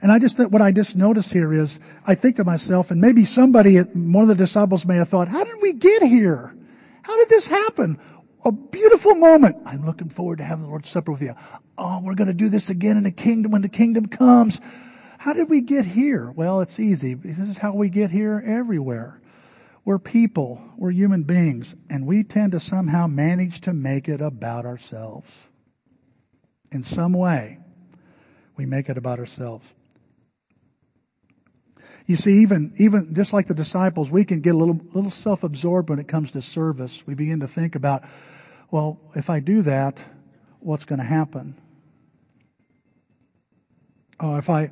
And 0.00 0.12
I 0.12 0.18
just, 0.18 0.38
what 0.38 0.62
I 0.62 0.72
just 0.72 0.96
noticed 0.96 1.32
here 1.32 1.52
is, 1.52 1.78
I 2.06 2.14
think 2.14 2.36
to 2.36 2.44
myself, 2.44 2.90
and 2.90 3.00
maybe 3.00 3.24
somebody, 3.24 3.78
one 3.78 4.22
of 4.22 4.28
the 4.28 4.34
disciples 4.34 4.84
may 4.84 4.96
have 4.96 5.08
thought, 5.08 5.28
how 5.28 5.44
did 5.44 5.60
we 5.60 5.72
get 5.72 6.02
here? 6.02 6.54
How 7.02 7.16
did 7.16 7.28
this 7.28 7.48
happen? 7.48 7.98
A 8.44 8.52
beautiful 8.52 9.16
moment. 9.16 9.56
I'm 9.66 9.84
looking 9.84 10.08
forward 10.08 10.38
to 10.38 10.44
having 10.44 10.64
the 10.64 10.70
Lord's 10.70 10.88
Supper 10.88 11.12
with 11.12 11.22
you. 11.22 11.34
Oh, 11.76 12.00
we're 12.02 12.14
going 12.14 12.28
to 12.28 12.34
do 12.34 12.48
this 12.48 12.70
again 12.70 12.96
in 12.96 13.02
the 13.02 13.10
kingdom 13.10 13.50
when 13.50 13.62
the 13.62 13.68
kingdom 13.68 14.06
comes. 14.06 14.60
How 15.18 15.32
did 15.32 15.50
we 15.50 15.60
get 15.60 15.84
here? 15.84 16.30
Well, 16.30 16.60
it's 16.60 16.78
easy. 16.78 17.14
This 17.14 17.48
is 17.48 17.58
how 17.58 17.74
we 17.74 17.88
get 17.88 18.10
here 18.10 18.42
everywhere. 18.46 19.20
We're 19.84 19.98
people. 19.98 20.62
We're 20.76 20.92
human 20.92 21.24
beings. 21.24 21.74
And 21.90 22.06
we 22.06 22.22
tend 22.22 22.52
to 22.52 22.60
somehow 22.60 23.08
manage 23.08 23.60
to 23.62 23.72
make 23.72 24.08
it 24.08 24.20
about 24.20 24.64
ourselves. 24.64 25.28
In 26.70 26.84
some 26.84 27.12
way, 27.12 27.58
we 28.56 28.64
make 28.64 28.88
it 28.88 28.96
about 28.96 29.18
ourselves. 29.18 29.66
You 32.06 32.16
see, 32.16 32.42
even, 32.42 32.72
even 32.78 33.14
just 33.14 33.32
like 33.32 33.48
the 33.48 33.54
disciples, 33.54 34.08
we 34.08 34.24
can 34.24 34.40
get 34.40 34.54
a 34.54 34.58
little, 34.58 34.80
little 34.94 35.10
self-absorbed 35.10 35.90
when 35.90 35.98
it 35.98 36.06
comes 36.06 36.30
to 36.30 36.42
service. 36.42 37.02
We 37.06 37.14
begin 37.14 37.40
to 37.40 37.48
think 37.48 37.74
about, 37.74 38.04
well, 38.70 39.00
if 39.16 39.30
I 39.30 39.40
do 39.40 39.62
that, 39.62 40.02
what's 40.60 40.84
going 40.84 41.00
to 41.00 41.04
happen? 41.04 41.56
Oh, 44.20 44.36
if 44.36 44.48
I, 44.48 44.70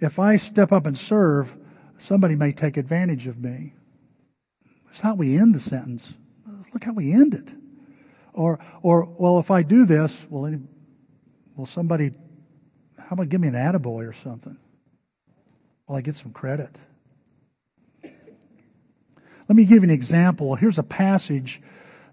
if 0.00 0.18
I 0.18 0.36
step 0.36 0.72
up 0.72 0.86
and 0.86 0.96
serve, 0.96 1.54
somebody 1.98 2.36
may 2.36 2.52
take 2.52 2.76
advantage 2.76 3.26
of 3.26 3.38
me. 3.38 3.74
That's 4.86 5.00
how 5.00 5.14
we 5.14 5.38
end 5.38 5.54
the 5.54 5.60
sentence. 5.60 6.02
Look 6.72 6.84
how 6.84 6.92
we 6.92 7.12
end 7.12 7.34
it. 7.34 7.48
Or, 8.32 8.60
or, 8.82 9.04
well, 9.04 9.38
if 9.38 9.50
I 9.50 9.62
do 9.62 9.84
this, 9.84 10.14
will 10.30 10.46
any, 10.46 10.58
will 11.56 11.66
somebody, 11.66 12.12
how 12.96 13.14
about 13.14 13.28
give 13.28 13.40
me 13.40 13.48
an 13.48 13.54
attaboy 13.54 14.08
or 14.08 14.14
something? 14.22 14.56
Well, 15.86 15.98
I 15.98 16.02
get 16.02 16.16
some 16.16 16.32
credit. 16.32 16.70
Let 18.02 19.56
me 19.56 19.64
give 19.64 19.78
you 19.78 19.84
an 19.84 19.90
example. 19.90 20.54
Here's 20.54 20.78
a 20.78 20.82
passage 20.82 21.62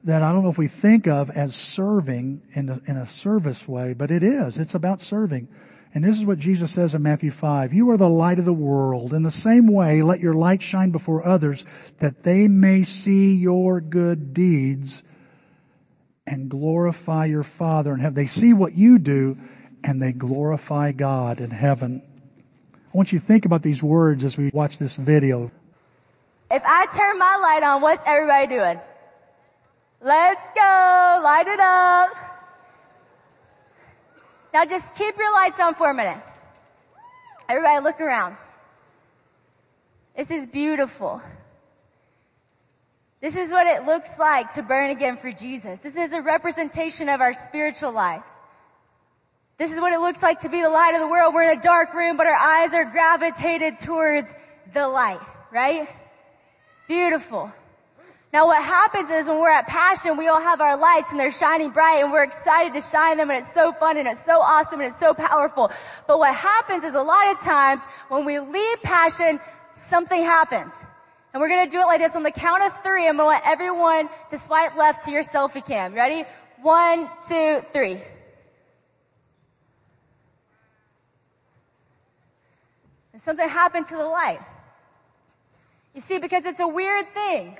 that 0.05 0.23
I 0.23 0.31
don't 0.31 0.43
know 0.43 0.49
if 0.49 0.57
we 0.57 0.69
think 0.69 1.07
of 1.07 1.29
as 1.29 1.53
serving 1.53 2.41
in 2.53 2.69
a, 2.69 2.79
in 2.87 2.95
a 2.95 3.09
service 3.09 3.67
way, 3.67 3.93
but 3.93 4.09
it 4.09 4.23
is. 4.23 4.57
It's 4.57 4.73
about 4.73 5.01
serving. 5.01 5.49
And 5.95 6.03
this 6.03 6.17
is 6.17 6.25
what 6.25 6.39
Jesus 6.39 6.73
says 6.73 6.93
in 6.93 7.03
Matthew 7.03 7.31
5. 7.31 7.73
You 7.73 7.89
are 7.91 7.97
the 7.97 8.09
light 8.09 8.37
of 8.37 8.43
the 8.43 8.51
world. 8.51 9.13
In 9.13 9.23
the 9.23 9.31
same 9.31 9.67
way, 9.67 10.01
let 10.01 10.19
your 10.19 10.33
light 10.33 10.61
shine 10.61 10.91
before 10.91 11.25
others 11.25 11.63
that 11.99 12.21
they 12.21 12.49
may 12.49 12.83
see 12.83 13.33
your 13.33 13.79
good 13.79 14.33
deeds 14.33 15.01
and 16.27 16.49
glorify 16.49 17.25
your 17.25 17.43
Father 17.43 17.93
in 17.93 18.01
heaven. 18.01 18.13
They 18.13 18.27
see 18.27 18.51
what 18.51 18.73
you 18.73 18.99
do 18.99 19.37
and 19.85 20.01
they 20.01 20.11
glorify 20.11 20.91
God 20.91 21.39
in 21.39 21.49
heaven. 21.49 22.01
I 22.73 22.97
want 22.97 23.13
you 23.13 23.19
to 23.19 23.25
think 23.25 23.45
about 23.45 23.63
these 23.63 23.81
words 23.81 24.25
as 24.25 24.35
we 24.35 24.49
watch 24.53 24.77
this 24.77 24.95
video. 24.95 25.49
If 26.51 26.61
I 26.65 26.87
turn 26.87 27.17
my 27.17 27.37
light 27.37 27.63
on, 27.63 27.81
what's 27.81 28.03
everybody 28.05 28.47
doing? 28.47 28.81
Let's 30.01 30.45
go! 30.55 31.21
Light 31.23 31.47
it 31.47 31.59
up! 31.61 32.34
Now 34.55 34.63
just 34.63 34.95
keep 34.95 35.17
your 35.17 35.33
lights 35.33 35.59
on 35.59 35.75
for 35.75 35.91
a 35.91 35.93
minute. 35.93 36.23
Everybody 37.49 37.83
look 37.83 37.99
around. 37.99 38.37
This 40.15 40.31
is 40.31 40.47
beautiful. 40.47 41.21
This 43.19 43.35
is 43.35 43.51
what 43.51 43.67
it 43.67 43.85
looks 43.85 44.11
like 44.17 44.53
to 44.53 44.63
burn 44.63 44.91
again 44.91 45.17
for 45.17 45.29
Jesus. 45.33 45.79
This 45.79 45.97
is 45.97 46.13
a 46.13 46.21
representation 46.21 47.09
of 47.09 47.19
our 47.19 47.33
spiritual 47.33 47.91
lives. 47.91 48.29
This 49.57 49.73
is 49.73 49.81
what 49.81 49.91
it 49.91 49.99
looks 49.99 50.23
like 50.23 50.39
to 50.39 50.49
be 50.49 50.61
the 50.61 50.69
light 50.69 50.93
of 50.93 51.01
the 51.01 51.07
world. 51.07 51.33
We're 51.33 51.51
in 51.51 51.59
a 51.59 51.61
dark 51.61 51.93
room, 51.93 52.15
but 52.15 52.25
our 52.25 52.33
eyes 52.33 52.73
are 52.73 52.85
gravitated 52.85 53.79
towards 53.79 54.29
the 54.73 54.87
light, 54.87 55.19
right? 55.51 55.89
Beautiful. 56.87 57.51
Now 58.35 58.47
what 58.47 58.61
happens 58.61 59.09
is 59.11 59.27
when 59.27 59.39
we're 59.39 59.49
at 59.49 59.65
Passion, 59.65 60.17
we 60.17 60.27
all 60.27 60.41
have 60.41 60.59
our 60.59 60.75
lights 60.75 61.09
and 61.09 61.17
they're 61.17 61.31
shining 61.31 61.69
bright 61.69 62.03
and 62.03 62.11
we're 62.11 62.25
excited 62.25 62.73
to 62.73 62.81
shine 62.81 63.15
them 63.15 63.29
and 63.29 63.41
it's 63.41 63.53
so 63.53 63.71
fun 63.71 63.95
and 63.95 64.09
it's 64.09 64.25
so 64.25 64.41
awesome 64.41 64.81
and 64.81 64.89
it's 64.89 64.99
so 64.99 65.13
powerful. 65.13 65.71
But 66.05 66.19
what 66.19 66.35
happens 66.35 66.83
is 66.83 66.95
a 66.95 67.01
lot 67.01 67.31
of 67.31 67.39
times 67.39 67.81
when 68.09 68.25
we 68.25 68.39
leave 68.39 68.81
Passion, 68.83 69.39
something 69.89 70.21
happens. 70.21 70.73
And 71.31 71.39
we're 71.39 71.47
gonna 71.47 71.71
do 71.71 71.79
it 71.79 71.85
like 71.85 72.01
this 72.01 72.13
on 72.13 72.23
the 72.23 72.31
count 72.31 72.61
of 72.61 72.73
three. 72.83 73.07
I'm 73.07 73.15
gonna 73.15 73.29
want 73.29 73.47
everyone 73.47 74.09
to 74.31 74.37
swipe 74.37 74.75
left 74.75 75.05
to 75.05 75.11
your 75.11 75.23
selfie 75.23 75.65
cam. 75.65 75.93
Ready? 75.93 76.25
One, 76.61 77.09
two, 77.29 77.61
three. 77.71 78.01
and 83.13 83.21
something 83.21 83.47
happened 83.47 83.87
to 83.87 83.95
the 83.95 84.03
light. 84.03 84.41
You 85.93 86.01
see, 86.01 86.17
because 86.17 86.43
it's 86.43 86.59
a 86.59 86.67
weird 86.67 87.13
thing. 87.13 87.59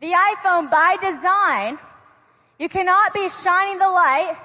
The 0.00 0.12
iPhone 0.12 0.70
by 0.70 0.96
design, 1.00 1.78
you 2.58 2.68
cannot 2.68 3.14
be 3.14 3.28
shining 3.42 3.78
the 3.78 3.88
light 3.88 4.36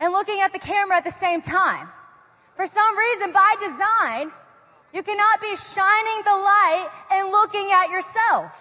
and 0.00 0.12
looking 0.12 0.40
at 0.40 0.52
the 0.52 0.58
camera 0.58 0.96
at 0.96 1.04
the 1.04 1.12
same 1.12 1.42
time. 1.42 1.86
For 2.56 2.66
some 2.66 2.96
reason, 2.96 3.32
by 3.32 3.54
design, 3.60 4.30
you 4.94 5.02
cannot 5.02 5.40
be 5.42 5.54
shining 5.54 6.22
the 6.24 6.32
light 6.32 6.88
and 7.12 7.30
looking 7.30 7.70
at 7.72 7.90
yourself. 7.90 8.52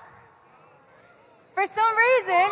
For 1.55 1.65
some 1.65 1.95
reason, 1.97 2.49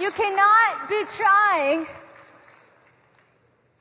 you 0.00 0.10
cannot 0.10 0.88
be 0.88 1.04
trying 1.16 1.86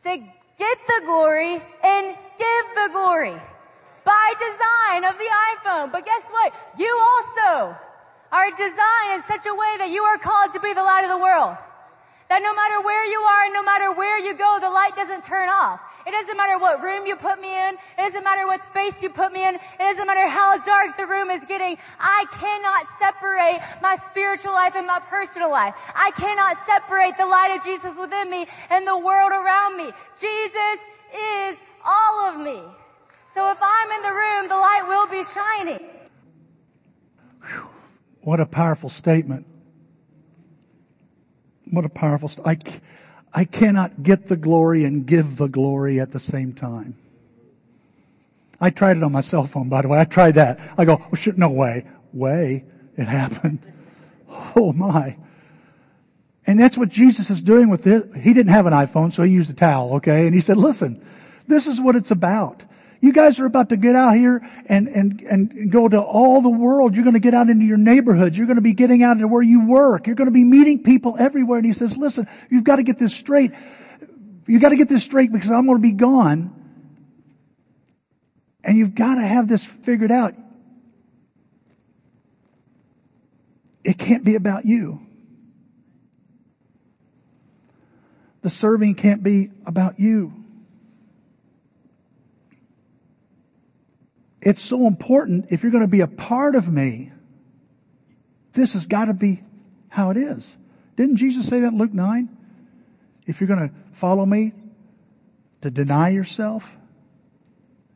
to 0.04 0.18
get 0.58 0.78
the 0.88 1.02
glory 1.06 1.62
and 1.84 2.18
give 2.38 2.66
the 2.76 2.90
glory 2.92 3.40
by 4.10 4.34
design 4.42 5.06
of 5.06 5.14
the 5.22 5.30
iPhone. 5.54 5.92
But 5.94 6.02
guess 6.04 6.26
what? 6.34 6.50
You 6.82 6.90
also 7.14 7.78
are 8.34 8.50
designed 8.58 9.12
in 9.14 9.24
such 9.30 9.46
a 9.46 9.54
way 9.54 9.74
that 9.78 9.90
you 9.94 10.02
are 10.02 10.18
called 10.18 10.54
to 10.54 10.60
be 10.60 10.74
the 10.74 10.82
light 10.82 11.06
of 11.06 11.14
the 11.14 11.22
world. 11.22 11.54
That 12.30 12.42
no 12.42 12.54
matter 12.54 12.82
where 12.82 13.06
you 13.06 13.22
are 13.22 13.44
and 13.46 13.54
no 13.54 13.62
matter 13.62 13.94
where 13.94 14.18
you 14.18 14.34
go, 14.34 14.58
the 14.62 14.70
light 14.70 14.96
doesn't 14.96 15.24
turn 15.26 15.50
off. 15.50 15.82
It 16.08 16.12
doesn't 16.12 16.38
matter 16.38 16.58
what 16.58 16.82
room 16.82 17.06
you 17.06 17.16
put 17.18 17.42
me 17.42 17.54
in. 17.54 17.76
It 17.76 18.02
doesn't 18.10 18.24
matter 18.24 18.46
what 18.48 18.66
space 18.66 18.98
you 19.02 19.10
put 19.10 19.34
me 19.34 19.48
in. 19.48 19.56
It 19.56 19.86
doesn't 19.94 20.08
matter 20.08 20.28
how 20.28 20.58
dark 20.58 20.98
the 20.98 21.06
room 21.06 21.30
is 21.30 21.46
getting. 21.46 21.78
I 22.00 22.26
cannot 22.34 22.86
separate 22.98 23.62
my 23.82 23.96
spiritual 24.10 24.54
life 24.54 24.74
and 24.76 24.88
my 24.88 25.02
personal 25.10 25.52
life. 25.52 25.74
I 25.94 26.10
cannot 26.18 26.58
separate 26.66 27.18
the 27.18 27.26
light 27.26 27.58
of 27.58 27.64
Jesus 27.64 27.98
within 27.98 28.30
me 28.30 28.48
and 28.70 28.88
the 28.88 28.98
world 28.98 29.32
around 29.32 29.78
me. 29.78 29.92
Jesus 30.18 30.80
is 31.14 31.58
all 31.86 32.30
of 32.30 32.42
me. 32.42 32.62
So 33.40 33.52
if 33.52 33.58
I'm 33.62 33.92
in 33.92 34.02
the 34.02 34.10
room, 34.10 34.50
the 34.50 34.56
light 34.56 34.84
will 34.86 35.08
be 35.08 35.24
shining. 35.24 35.80
What 38.20 38.42
a 38.42 38.46
powerful 38.46 38.90
statement. 38.90 39.46
What 41.72 41.86
a 41.86 41.90
powerful, 41.90 42.28
st- 42.28 42.46
I, 42.46 42.58
I 43.34 43.46
cannot 43.46 44.04
get 44.04 44.28
the 44.28 44.36
glory 44.36 44.84
and 44.84 45.06
give 45.06 45.38
the 45.38 45.48
glory 45.48 46.02
at 46.02 46.12
the 46.12 46.20
same 46.20 46.52
time. 46.52 46.98
I 48.60 48.72
tried 48.72 48.98
it 48.98 49.04
on 49.04 49.14
my 49.14 49.22
cell 49.22 49.48
phone, 49.48 49.70
by 49.70 49.84
the 49.84 49.88
way. 49.88 50.02
I 50.02 50.04
tried 50.04 50.36
that. 50.36 50.60
I 50.78 50.84
go, 50.84 51.02
oh, 51.02 51.16
shit, 51.16 51.38
no 51.38 51.48
way. 51.48 51.86
Way. 52.12 52.66
It 52.98 53.08
happened. 53.08 53.60
Oh 54.56 54.74
my. 54.74 55.16
And 56.46 56.60
that's 56.60 56.78
what 56.78 56.90
Jesus 56.90 57.30
is 57.30 57.40
doing 57.40 57.70
with 57.70 57.84
this. 57.84 58.04
He 58.16 58.34
didn't 58.34 58.52
have 58.52 58.66
an 58.66 58.74
iPhone, 58.74 59.14
so 59.14 59.24
he 59.24 59.32
used 59.32 59.50
a 59.50 59.54
towel, 59.54 59.94
okay? 59.96 60.26
And 60.26 60.36
he 60.36 60.42
said, 60.42 60.58
listen, 60.58 61.02
this 61.48 61.68
is 61.68 61.80
what 61.80 61.96
it's 61.96 62.12
about. 62.12 62.64
You 63.02 63.14
guys 63.14 63.40
are 63.40 63.46
about 63.46 63.70
to 63.70 63.78
get 63.78 63.96
out 63.96 64.16
here 64.16 64.42
and, 64.66 64.90
and, 64.90 65.22
and 65.22 65.72
go 65.72 65.88
to 65.88 66.02
all 66.02 66.42
the 66.42 66.50
world. 66.50 66.96
You're 66.96 67.06
going 67.06 67.14
to 67.14 67.22
get 67.22 67.34
out 67.34 67.50
into 67.50 67.66
your 67.66 67.78
neighborhoods. 67.78 68.38
You're 68.38 68.48
going 68.48 68.58
to 68.58 68.62
be 68.62 68.74
getting 68.74 69.04
out 69.04 69.14
into 69.14 69.28
where 69.28 69.42
you 69.42 69.66
work. 69.66 70.06
You're 70.06 70.18
going 70.18 70.28
to 70.28 70.34
be 70.34 70.44
meeting 70.44 70.84
people 70.84 71.16
everywhere. 71.18 71.60
And 71.60 71.66
he 71.66 71.74
says, 71.74 71.96
listen, 71.98 72.28
you've 72.50 72.66
got 72.66 72.76
to 72.76 72.84
get 72.84 73.00
this 73.00 73.14
straight. 73.14 73.54
You've 74.48 74.62
got 74.62 74.70
to 74.70 74.76
get 74.76 74.90
this 74.90 75.04
straight 75.04 75.32
because 75.32 75.50
I'm 75.50 75.66
going 75.66 75.78
to 75.78 75.82
be 75.82 75.94
gone. 75.94 76.56
And 78.66 78.78
you've 78.78 78.96
got 78.96 79.16
to 79.16 79.22
have 79.22 79.48
this 79.48 79.64
figured 79.64 80.12
out. 80.12 80.36
It 83.86 83.98
can't 83.98 84.26
be 84.26 84.36
about 84.36 84.66
you. 84.66 85.00
The 88.42 88.50
serving 88.50 88.96
can't 88.96 89.24
be 89.24 89.52
about 89.66 90.00
you. 90.00 90.39
It's 94.42 94.62
so 94.62 94.88
important 94.88 95.48
if 95.52 95.64
you're 95.64 95.72
going 95.72 95.84
to 95.84 95.90
be 95.90 96.02
a 96.02 96.08
part 96.08 96.56
of 96.56 96.68
me. 96.68 97.12
This 98.54 98.74
has 98.74 98.88
got 98.88 99.06
to 99.06 99.14
be 99.14 99.44
how 99.90 100.12
it 100.12 100.18
is. 100.18 100.48
Didn't 100.96 101.18
Jesus 101.18 101.48
say 101.48 101.60
that 101.62 101.68
in 101.68 101.78
Luke 101.78 101.94
9? 101.94 102.30
If 103.26 103.40
you're 103.42 103.48
going 103.48 103.70
to 103.70 103.76
follow 103.94 104.26
me, 104.26 104.54
to 105.62 105.70
deny 105.70 106.10
yourself 106.10 106.70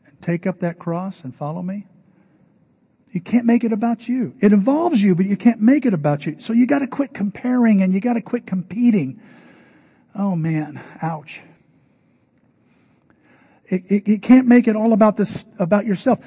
and 0.06 0.22
take 0.22 0.46
up 0.46 0.60
that 0.60 0.80
cross 0.80 1.24
and 1.24 1.36
follow 1.36 1.62
me. 1.62 1.88
You 3.12 3.22
can't 3.22 3.46
make 3.46 3.64
it 3.64 3.72
about 3.72 4.08
you. 4.08 4.34
It 4.42 4.54
involves 4.54 5.02
you, 5.02 5.16
but 5.16 5.26
you 5.26 5.38
can't 5.38 5.62
make 5.62 5.86
it 5.86 5.94
about 5.94 6.26
you. 6.26 6.38
So 6.40 6.54
you 6.54 6.66
gotta 6.66 6.88
quit 6.88 7.14
comparing 7.14 7.84
and 7.84 7.94
you 7.94 8.00
gotta 8.00 8.22
quit 8.22 8.48
competing. 8.48 9.22
Oh 10.16 10.36
man, 10.36 10.82
ouch. 11.02 11.40
It, 13.70 13.84
it, 13.90 14.12
it 14.12 14.22
can't 14.22 14.48
make 14.48 14.68
it 14.68 14.76
all 14.76 14.94
about 14.94 15.18
this, 15.18 15.46
about 15.60 15.86
yourself. 15.86 16.20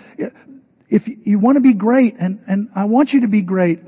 If 0.88 1.08
you, 1.08 1.18
you 1.22 1.38
want 1.38 1.56
to 1.56 1.60
be 1.60 1.72
great, 1.72 2.16
and, 2.18 2.40
and 2.46 2.70
I 2.74 2.84
want 2.84 3.12
you 3.12 3.20
to 3.20 3.28
be 3.28 3.42
great, 3.42 3.80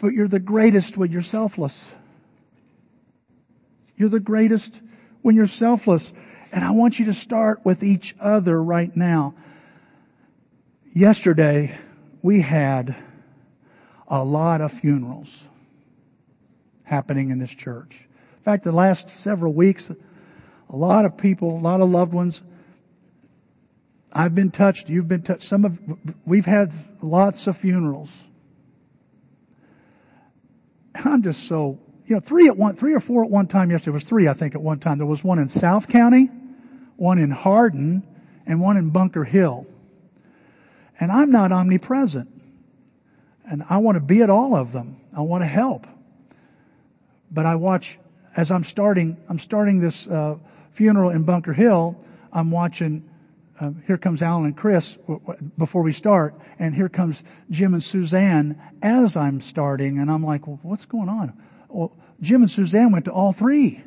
but 0.00 0.12
you're 0.12 0.28
the 0.28 0.38
greatest 0.38 0.96
when 0.96 1.10
you're 1.10 1.22
selfless. 1.22 1.80
You're 3.96 4.08
the 4.08 4.20
greatest 4.20 4.80
when 5.22 5.34
you're 5.36 5.46
selfless. 5.46 6.10
And 6.52 6.64
I 6.64 6.72
want 6.72 6.98
you 6.98 7.06
to 7.06 7.14
start 7.14 7.64
with 7.64 7.82
each 7.82 8.14
other 8.20 8.62
right 8.62 8.94
now. 8.94 9.34
Yesterday, 10.92 11.76
we 12.22 12.40
had 12.40 12.94
a 14.06 14.22
lot 14.22 14.60
of 14.60 14.72
funerals 14.72 15.30
happening 16.84 17.30
in 17.30 17.38
this 17.38 17.50
church. 17.50 17.96
In 18.38 18.44
fact, 18.44 18.64
the 18.64 18.72
last 18.72 19.08
several 19.18 19.52
weeks, 19.52 19.90
a 20.68 20.76
lot 20.76 21.04
of 21.04 21.16
people, 21.16 21.56
a 21.56 21.60
lot 21.60 21.80
of 21.80 21.90
loved 21.90 22.12
ones, 22.12 22.42
I've 24.14 24.34
been 24.34 24.50
touched, 24.50 24.88
you've 24.88 25.08
been 25.08 25.22
touched, 25.22 25.42
some 25.42 25.64
of, 25.64 25.78
we've 26.24 26.46
had 26.46 26.72
lots 27.02 27.46
of 27.48 27.56
funerals. 27.56 28.10
I'm 30.94 31.22
just 31.22 31.48
so, 31.48 31.80
you 32.06 32.14
know, 32.14 32.20
three 32.20 32.46
at 32.46 32.56
one, 32.56 32.76
three 32.76 32.94
or 32.94 33.00
four 33.00 33.24
at 33.24 33.30
one 33.30 33.48
time 33.48 33.70
yesterday. 33.70 33.90
It 33.90 33.94
was 33.94 34.04
three, 34.04 34.28
I 34.28 34.34
think, 34.34 34.54
at 34.54 34.62
one 34.62 34.78
time. 34.78 34.98
There 34.98 35.06
was 35.06 35.24
one 35.24 35.40
in 35.40 35.48
South 35.48 35.88
County, 35.88 36.30
one 36.96 37.18
in 37.18 37.32
Hardin, 37.32 38.04
and 38.46 38.60
one 38.60 38.76
in 38.76 38.90
Bunker 38.90 39.24
Hill. 39.24 39.66
And 41.00 41.10
I'm 41.10 41.32
not 41.32 41.50
omnipresent. 41.50 42.30
And 43.50 43.64
I 43.68 43.78
want 43.78 43.96
to 43.96 44.00
be 44.00 44.22
at 44.22 44.30
all 44.30 44.54
of 44.54 44.72
them. 44.72 45.00
I 45.16 45.22
want 45.22 45.42
to 45.42 45.48
help. 45.48 45.88
But 47.32 47.46
I 47.46 47.56
watch, 47.56 47.98
as 48.36 48.52
I'm 48.52 48.62
starting, 48.62 49.16
I'm 49.28 49.40
starting 49.40 49.80
this, 49.80 50.06
uh, 50.06 50.36
funeral 50.72 51.10
in 51.10 51.24
Bunker 51.24 51.52
Hill, 51.52 51.96
I'm 52.32 52.50
watching, 52.50 53.08
uh, 53.60 53.70
here 53.86 53.98
comes 53.98 54.22
Alan 54.22 54.46
and 54.46 54.56
Chris 54.56 54.98
before 55.56 55.82
we 55.82 55.92
start, 55.92 56.34
and 56.58 56.74
here 56.74 56.88
comes 56.88 57.22
Jim 57.50 57.74
and 57.74 57.82
Suzanne 57.82 58.60
as 58.82 59.16
I'm 59.16 59.40
starting, 59.40 59.98
and 59.98 60.10
I'm 60.10 60.24
like, 60.24 60.46
well, 60.46 60.58
what's 60.62 60.86
going 60.86 61.08
on? 61.08 61.32
Well, 61.68 61.92
Jim 62.20 62.42
and 62.42 62.50
Suzanne 62.50 62.90
went 62.90 63.04
to 63.04 63.12
all 63.12 63.32
three. 63.32 63.82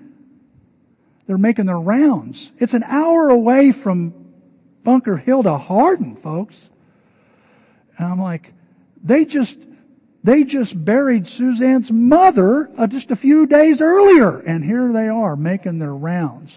They're 1.25 1.37
making 1.37 1.65
their 1.65 1.79
rounds. 1.79 2.51
It's 2.57 2.73
an 2.73 2.83
hour 2.83 3.29
away 3.29 3.73
from 3.73 4.13
Bunker 4.83 5.17
Hill 5.17 5.43
to 5.43 5.57
Hardin, 5.57 6.15
folks. 6.15 6.55
And 7.97 8.07
I'm 8.07 8.21
like, 8.21 8.53
they 9.03 9.25
just, 9.25 9.57
they 10.23 10.45
just 10.45 10.85
buried 10.85 11.27
Suzanne's 11.27 11.91
mother 11.91 12.69
uh, 12.77 12.87
just 12.87 13.11
a 13.11 13.17
few 13.17 13.47
days 13.47 13.81
earlier, 13.81 14.37
and 14.39 14.63
here 14.63 14.93
they 14.93 15.09
are 15.09 15.35
making 15.35 15.79
their 15.79 15.93
rounds. 15.93 16.53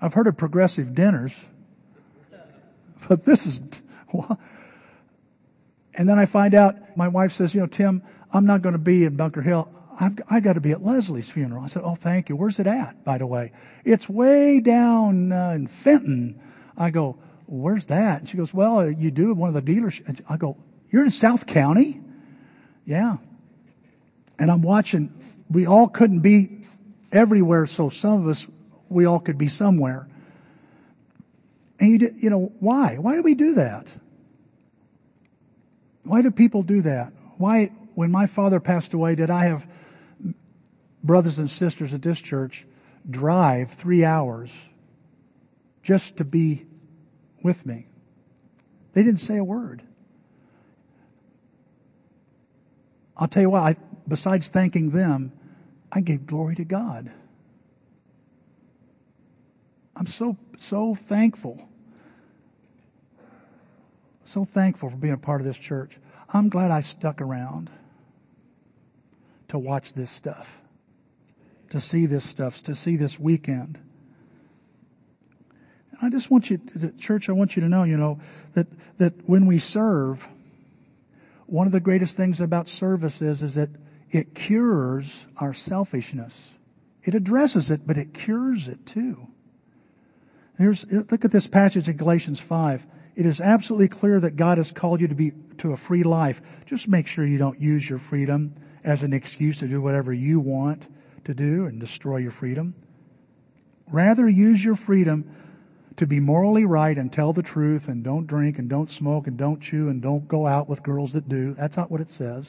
I've 0.00 0.14
heard 0.14 0.26
of 0.26 0.38
progressive 0.38 0.94
dinners, 0.94 1.32
but 3.08 3.24
this 3.24 3.46
is, 3.46 3.60
what? 4.10 4.38
and 5.94 6.08
then 6.08 6.18
I 6.18 6.26
find 6.26 6.54
out, 6.54 6.96
my 6.96 7.08
wife 7.08 7.32
says, 7.32 7.54
you 7.54 7.60
know, 7.60 7.66
Tim, 7.66 8.02
I'm 8.32 8.46
not 8.46 8.62
going 8.62 8.74
to 8.74 8.78
be 8.78 9.04
in 9.04 9.16
Bunker 9.16 9.42
Hill. 9.42 9.68
I've, 9.98 10.18
I 10.28 10.40
got 10.40 10.54
to 10.54 10.60
be 10.60 10.72
at 10.72 10.84
Leslie's 10.84 11.28
funeral. 11.28 11.62
I 11.62 11.68
said, 11.68 11.82
oh, 11.84 11.94
thank 11.94 12.28
you. 12.28 12.36
Where's 12.36 12.58
it 12.58 12.66
at, 12.66 13.04
by 13.04 13.18
the 13.18 13.26
way? 13.26 13.52
It's 13.84 14.08
way 14.08 14.60
down 14.60 15.32
uh, 15.32 15.50
in 15.50 15.66
Fenton. 15.66 16.40
I 16.76 16.90
go, 16.90 17.18
where's 17.46 17.84
that? 17.86 18.20
And 18.20 18.28
she 18.28 18.36
goes, 18.36 18.52
well, 18.54 18.90
you 18.90 19.10
do 19.10 19.30
at 19.30 19.36
one 19.36 19.48
of 19.48 19.54
the 19.54 19.60
dealers. 19.60 20.00
I 20.28 20.36
go, 20.36 20.56
you're 20.90 21.04
in 21.04 21.10
South 21.10 21.46
County? 21.46 22.00
Yeah. 22.86 23.18
And 24.38 24.50
I'm 24.50 24.62
watching, 24.62 25.12
we 25.50 25.66
all 25.66 25.88
couldn't 25.88 26.20
be 26.20 26.64
everywhere, 27.12 27.66
so 27.66 27.90
some 27.90 28.22
of 28.22 28.28
us, 28.28 28.46
we 28.88 29.04
all 29.04 29.20
could 29.20 29.38
be 29.38 29.48
somewhere. 29.48 30.08
And 31.82 32.00
you, 32.00 32.14
you 32.16 32.30
know, 32.30 32.52
why? 32.60 32.94
Why 32.94 33.16
do 33.16 33.22
we 33.22 33.34
do 33.34 33.54
that? 33.54 33.92
Why 36.04 36.22
do 36.22 36.30
people 36.30 36.62
do 36.62 36.82
that? 36.82 37.12
Why, 37.38 37.72
when 37.96 38.12
my 38.12 38.26
father 38.26 38.60
passed 38.60 38.94
away, 38.94 39.16
did 39.16 39.30
I 39.30 39.46
have 39.46 39.66
brothers 41.02 41.40
and 41.40 41.50
sisters 41.50 41.92
at 41.92 42.00
this 42.00 42.20
church 42.20 42.64
drive 43.10 43.72
three 43.72 44.04
hours 44.04 44.48
just 45.82 46.18
to 46.18 46.24
be 46.24 46.64
with 47.42 47.66
me? 47.66 47.88
They 48.92 49.02
didn't 49.02 49.18
say 49.18 49.38
a 49.38 49.44
word. 49.44 49.82
I'll 53.16 53.26
tell 53.26 53.42
you 53.42 53.50
what, 53.50 53.62
I, 53.64 53.76
besides 54.06 54.46
thanking 54.46 54.90
them, 54.90 55.32
I 55.90 56.00
gave 56.00 56.28
glory 56.28 56.54
to 56.54 56.64
God. 56.64 57.10
I'm 59.96 60.06
so, 60.06 60.36
so 60.58 60.94
thankful. 61.08 61.68
So 64.32 64.46
thankful 64.46 64.88
for 64.88 64.96
being 64.96 65.12
a 65.12 65.18
part 65.18 65.42
of 65.42 65.46
this 65.46 65.58
church. 65.58 65.98
I'm 66.30 66.48
glad 66.48 66.70
I 66.70 66.80
stuck 66.80 67.20
around 67.20 67.68
to 69.48 69.58
watch 69.58 69.92
this 69.92 70.10
stuff, 70.10 70.48
to 71.68 71.78
see 71.78 72.06
this 72.06 72.24
stuff, 72.24 72.62
to 72.62 72.74
see 72.74 72.96
this 72.96 73.18
weekend. 73.18 73.78
And 75.90 75.98
I 76.00 76.08
just 76.08 76.30
want 76.30 76.48
you, 76.48 76.58
church, 76.98 77.28
I 77.28 77.32
want 77.32 77.56
you 77.56 77.62
to 77.62 77.68
know, 77.68 77.82
you 77.82 77.98
know, 77.98 78.20
that, 78.54 78.68
that 78.96 79.12
when 79.28 79.44
we 79.44 79.58
serve, 79.58 80.26
one 81.44 81.66
of 81.66 81.74
the 81.74 81.80
greatest 81.80 82.16
things 82.16 82.40
about 82.40 82.70
service 82.70 83.20
is, 83.20 83.42
is 83.42 83.56
that 83.56 83.68
it 84.10 84.34
cures 84.34 85.26
our 85.36 85.52
selfishness. 85.52 86.40
It 87.04 87.14
addresses 87.14 87.70
it, 87.70 87.86
but 87.86 87.98
it 87.98 88.14
cures 88.14 88.66
it 88.66 88.86
too. 88.86 89.26
Here's, 90.56 90.86
look 90.90 91.26
at 91.26 91.32
this 91.32 91.46
passage 91.46 91.86
in 91.86 91.98
Galatians 91.98 92.40
5. 92.40 92.86
It 93.14 93.26
is 93.26 93.40
absolutely 93.40 93.88
clear 93.88 94.20
that 94.20 94.36
God 94.36 94.58
has 94.58 94.72
called 94.72 95.00
you 95.00 95.08
to 95.08 95.14
be, 95.14 95.32
to 95.58 95.72
a 95.72 95.76
free 95.76 96.02
life. 96.02 96.40
Just 96.66 96.88
make 96.88 97.06
sure 97.06 97.26
you 97.26 97.38
don't 97.38 97.60
use 97.60 97.88
your 97.88 97.98
freedom 97.98 98.54
as 98.84 99.02
an 99.02 99.12
excuse 99.12 99.58
to 99.58 99.68
do 99.68 99.80
whatever 99.80 100.12
you 100.12 100.40
want 100.40 100.86
to 101.24 101.34
do 101.34 101.66
and 101.66 101.78
destroy 101.78 102.16
your 102.16 102.30
freedom. 102.30 102.74
Rather 103.90 104.28
use 104.28 104.64
your 104.64 104.76
freedom 104.76 105.30
to 105.96 106.06
be 106.06 106.20
morally 106.20 106.64
right 106.64 106.96
and 106.96 107.12
tell 107.12 107.32
the 107.32 107.42
truth 107.42 107.88
and 107.88 108.02
don't 108.02 108.26
drink 108.26 108.58
and 108.58 108.68
don't 108.68 108.90
smoke 108.90 109.26
and 109.26 109.36
don't 109.36 109.60
chew 109.60 109.88
and 109.88 110.00
don't 110.00 110.26
go 110.26 110.46
out 110.46 110.68
with 110.68 110.82
girls 110.82 111.12
that 111.12 111.28
do. 111.28 111.54
That's 111.54 111.76
not 111.76 111.90
what 111.90 112.00
it 112.00 112.10
says. 112.10 112.46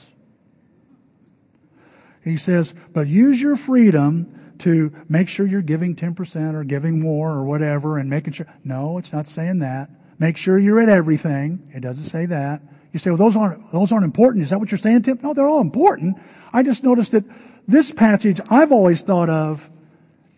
He 2.23 2.37
says, 2.37 2.73
but 2.93 3.07
use 3.07 3.41
your 3.41 3.57
freedom 3.57 4.53
to 4.59 4.93
make 5.09 5.27
sure 5.27 5.45
you're 5.45 5.61
giving 5.61 5.95
10% 5.95 6.53
or 6.53 6.63
giving 6.63 7.01
more 7.01 7.31
or 7.31 7.43
whatever 7.43 7.97
and 7.97 8.09
making 8.09 8.33
sure. 8.33 8.47
No, 8.63 8.97
it's 8.97 9.11
not 9.11 9.27
saying 9.27 9.59
that. 9.59 9.89
Make 10.19 10.37
sure 10.37 10.57
you're 10.57 10.79
at 10.79 10.89
everything. 10.89 11.71
It 11.73 11.81
doesn't 11.81 12.09
say 12.09 12.27
that. 12.27 12.61
You 12.91 12.99
say, 12.99 13.09
well, 13.09 13.17
those 13.17 13.35
aren't, 13.35 13.71
those 13.71 13.91
aren't 13.91 14.05
important. 14.05 14.43
Is 14.43 14.51
that 14.51 14.59
what 14.59 14.71
you're 14.71 14.77
saying, 14.77 15.01
Tim? 15.03 15.19
No, 15.21 15.33
they're 15.33 15.47
all 15.47 15.61
important. 15.61 16.17
I 16.53 16.61
just 16.63 16.83
noticed 16.83 17.11
that 17.13 17.23
this 17.67 17.91
passage 17.91 18.39
I've 18.49 18.71
always 18.71 19.01
thought 19.01 19.29
of 19.29 19.67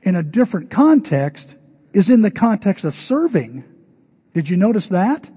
in 0.01 0.15
a 0.15 0.23
different 0.23 0.71
context 0.71 1.55
is 1.93 2.09
in 2.09 2.21
the 2.21 2.31
context 2.31 2.85
of 2.85 2.95
serving. 2.95 3.63
Did 4.33 4.49
you 4.49 4.57
notice 4.57 4.89
that? 4.89 5.29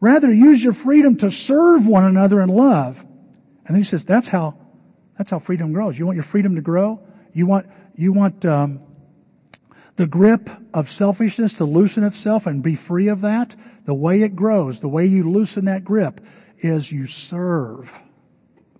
Rather 0.00 0.30
use 0.30 0.62
your 0.62 0.74
freedom 0.74 1.16
to 1.18 1.30
serve 1.30 1.86
one 1.86 2.04
another 2.04 2.42
in 2.42 2.50
love. 2.50 3.02
And 3.66 3.76
he 3.76 3.84
says, 3.84 4.04
that's 4.04 4.28
how, 4.28 4.58
that's 5.16 5.30
how 5.30 5.38
freedom 5.38 5.72
grows. 5.72 5.98
You 5.98 6.04
want 6.04 6.16
your 6.16 6.24
freedom 6.24 6.56
to 6.56 6.60
grow? 6.60 7.00
You 7.32 7.46
want, 7.46 7.66
you 7.96 8.12
want, 8.12 8.44
um, 8.44 8.80
the 9.96 10.06
grip 10.06 10.50
of 10.72 10.90
selfishness 10.90 11.54
to 11.54 11.64
loosen 11.64 12.04
itself 12.04 12.46
and 12.46 12.62
be 12.62 12.74
free 12.74 13.08
of 13.08 13.20
that? 13.22 13.54
The 13.84 13.94
way 13.94 14.22
it 14.22 14.34
grows, 14.34 14.80
the 14.80 14.88
way 14.88 15.06
you 15.06 15.30
loosen 15.30 15.66
that 15.66 15.84
grip 15.84 16.20
is 16.58 16.90
you 16.90 17.06
serve. 17.06 17.90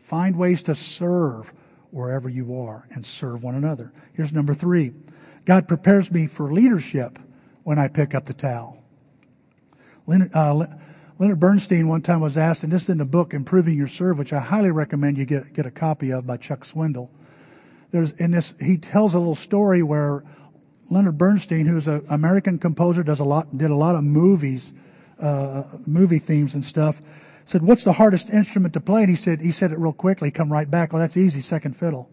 Find 0.04 0.36
ways 0.36 0.62
to 0.64 0.74
serve 0.74 1.52
wherever 1.90 2.28
you 2.28 2.60
are 2.60 2.86
and 2.90 3.04
serve 3.04 3.42
one 3.42 3.54
another. 3.54 3.92
Here's 4.14 4.32
number 4.32 4.54
three. 4.54 4.92
God 5.44 5.68
prepares 5.68 6.10
me 6.10 6.26
for 6.26 6.52
leadership 6.52 7.18
when 7.62 7.78
I 7.78 7.88
pick 7.88 8.14
up 8.14 8.26
the 8.26 8.34
towel. 8.34 8.82
Leonard, 10.06 10.34
uh, 10.34 10.66
Leonard 11.18 11.40
Bernstein 11.40 11.88
one 11.88 12.02
time 12.02 12.20
was 12.20 12.36
asked, 12.36 12.64
and 12.64 12.72
this 12.72 12.84
is 12.84 12.90
in 12.90 12.98
the 12.98 13.04
book 13.04 13.34
Improving 13.34 13.76
Your 13.76 13.88
Serve, 13.88 14.18
which 14.18 14.32
I 14.32 14.40
highly 14.40 14.70
recommend 14.70 15.16
you 15.16 15.24
get, 15.24 15.52
get 15.52 15.66
a 15.66 15.70
copy 15.70 16.10
of 16.10 16.26
by 16.26 16.36
Chuck 16.36 16.66
Swindoll. 16.66 17.08
There's, 17.92 18.10
in 18.12 18.32
this, 18.32 18.54
he 18.60 18.76
tells 18.76 19.14
a 19.14 19.18
little 19.18 19.36
story 19.36 19.82
where 19.82 20.24
Leonard 20.90 21.18
Bernstein, 21.18 21.66
who's 21.66 21.88
an 21.88 22.04
American 22.08 22.58
composer, 22.58 23.02
does 23.02 23.20
a 23.20 23.24
lot, 23.24 23.56
did 23.56 23.70
a 23.70 23.74
lot 23.74 23.94
of 23.94 24.04
movies, 24.04 24.72
uh, 25.20 25.64
movie 25.86 26.18
themes 26.18 26.54
and 26.54 26.64
stuff, 26.64 27.00
said, 27.46 27.62
what's 27.62 27.84
the 27.84 27.92
hardest 27.92 28.28
instrument 28.30 28.74
to 28.74 28.80
play? 28.80 29.02
And 29.02 29.10
he 29.10 29.16
said, 29.16 29.40
he 29.40 29.52
said 29.52 29.72
it 29.72 29.78
real 29.78 29.92
quickly, 29.92 30.30
come 30.30 30.52
right 30.52 30.70
back. 30.70 30.92
Oh, 30.92 30.98
that's 30.98 31.16
easy, 31.16 31.40
second 31.40 31.76
fiddle. 31.76 32.10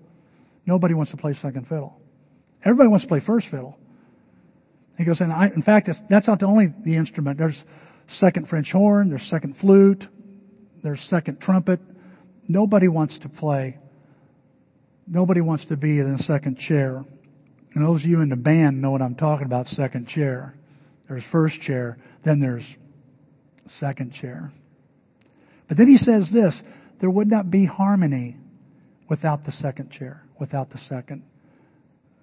Nobody 0.65 0.93
wants 0.93 1.11
to 1.11 1.17
play 1.17 1.33
second 1.33 1.67
fiddle. 1.67 1.99
Everybody 2.63 2.89
wants 2.89 3.03
to 3.05 3.09
play 3.09 3.19
first 3.19 3.47
fiddle. 3.47 3.77
He 4.97 5.03
goes, 5.03 5.21
and 5.21 5.33
I, 5.33 5.47
in 5.47 5.63
fact, 5.63 5.89
that's 6.09 6.27
not 6.27 6.39
the 6.39 6.45
only 6.45 6.73
the 6.83 6.95
instrument. 6.95 7.37
There's 7.37 7.63
second 8.07 8.47
French 8.47 8.71
horn, 8.71 9.09
there's 9.09 9.25
second 9.25 9.57
flute, 9.57 10.07
there's 10.83 11.03
second 11.03 11.39
trumpet. 11.39 11.79
Nobody 12.47 12.87
wants 12.87 13.17
to 13.19 13.29
play. 13.29 13.77
Nobody 15.07 15.41
wants 15.41 15.65
to 15.65 15.77
be 15.77 15.99
in 15.99 16.15
the 16.15 16.21
second 16.21 16.57
chair. 16.57 17.03
And 17.73 17.85
those 17.85 18.03
of 18.03 18.09
you 18.09 18.21
in 18.21 18.29
the 18.29 18.35
band 18.35 18.81
know 18.81 18.91
what 18.91 19.01
I'm 19.01 19.15
talking 19.15 19.45
about, 19.45 19.67
second 19.67 20.07
chair. 20.07 20.55
There's 21.07 21.23
first 21.23 21.61
chair, 21.61 21.97
then 22.23 22.39
there's 22.39 22.65
second 23.67 24.13
chair. 24.13 24.51
But 25.67 25.77
then 25.77 25.87
he 25.87 25.97
says 25.97 26.31
this, 26.31 26.63
there 26.99 27.09
would 27.09 27.29
not 27.29 27.49
be 27.49 27.65
harmony 27.65 28.37
without 29.07 29.45
the 29.45 29.51
second 29.51 29.89
chair, 29.89 30.23
without 30.39 30.69
the 30.69 30.77
second 30.77 31.23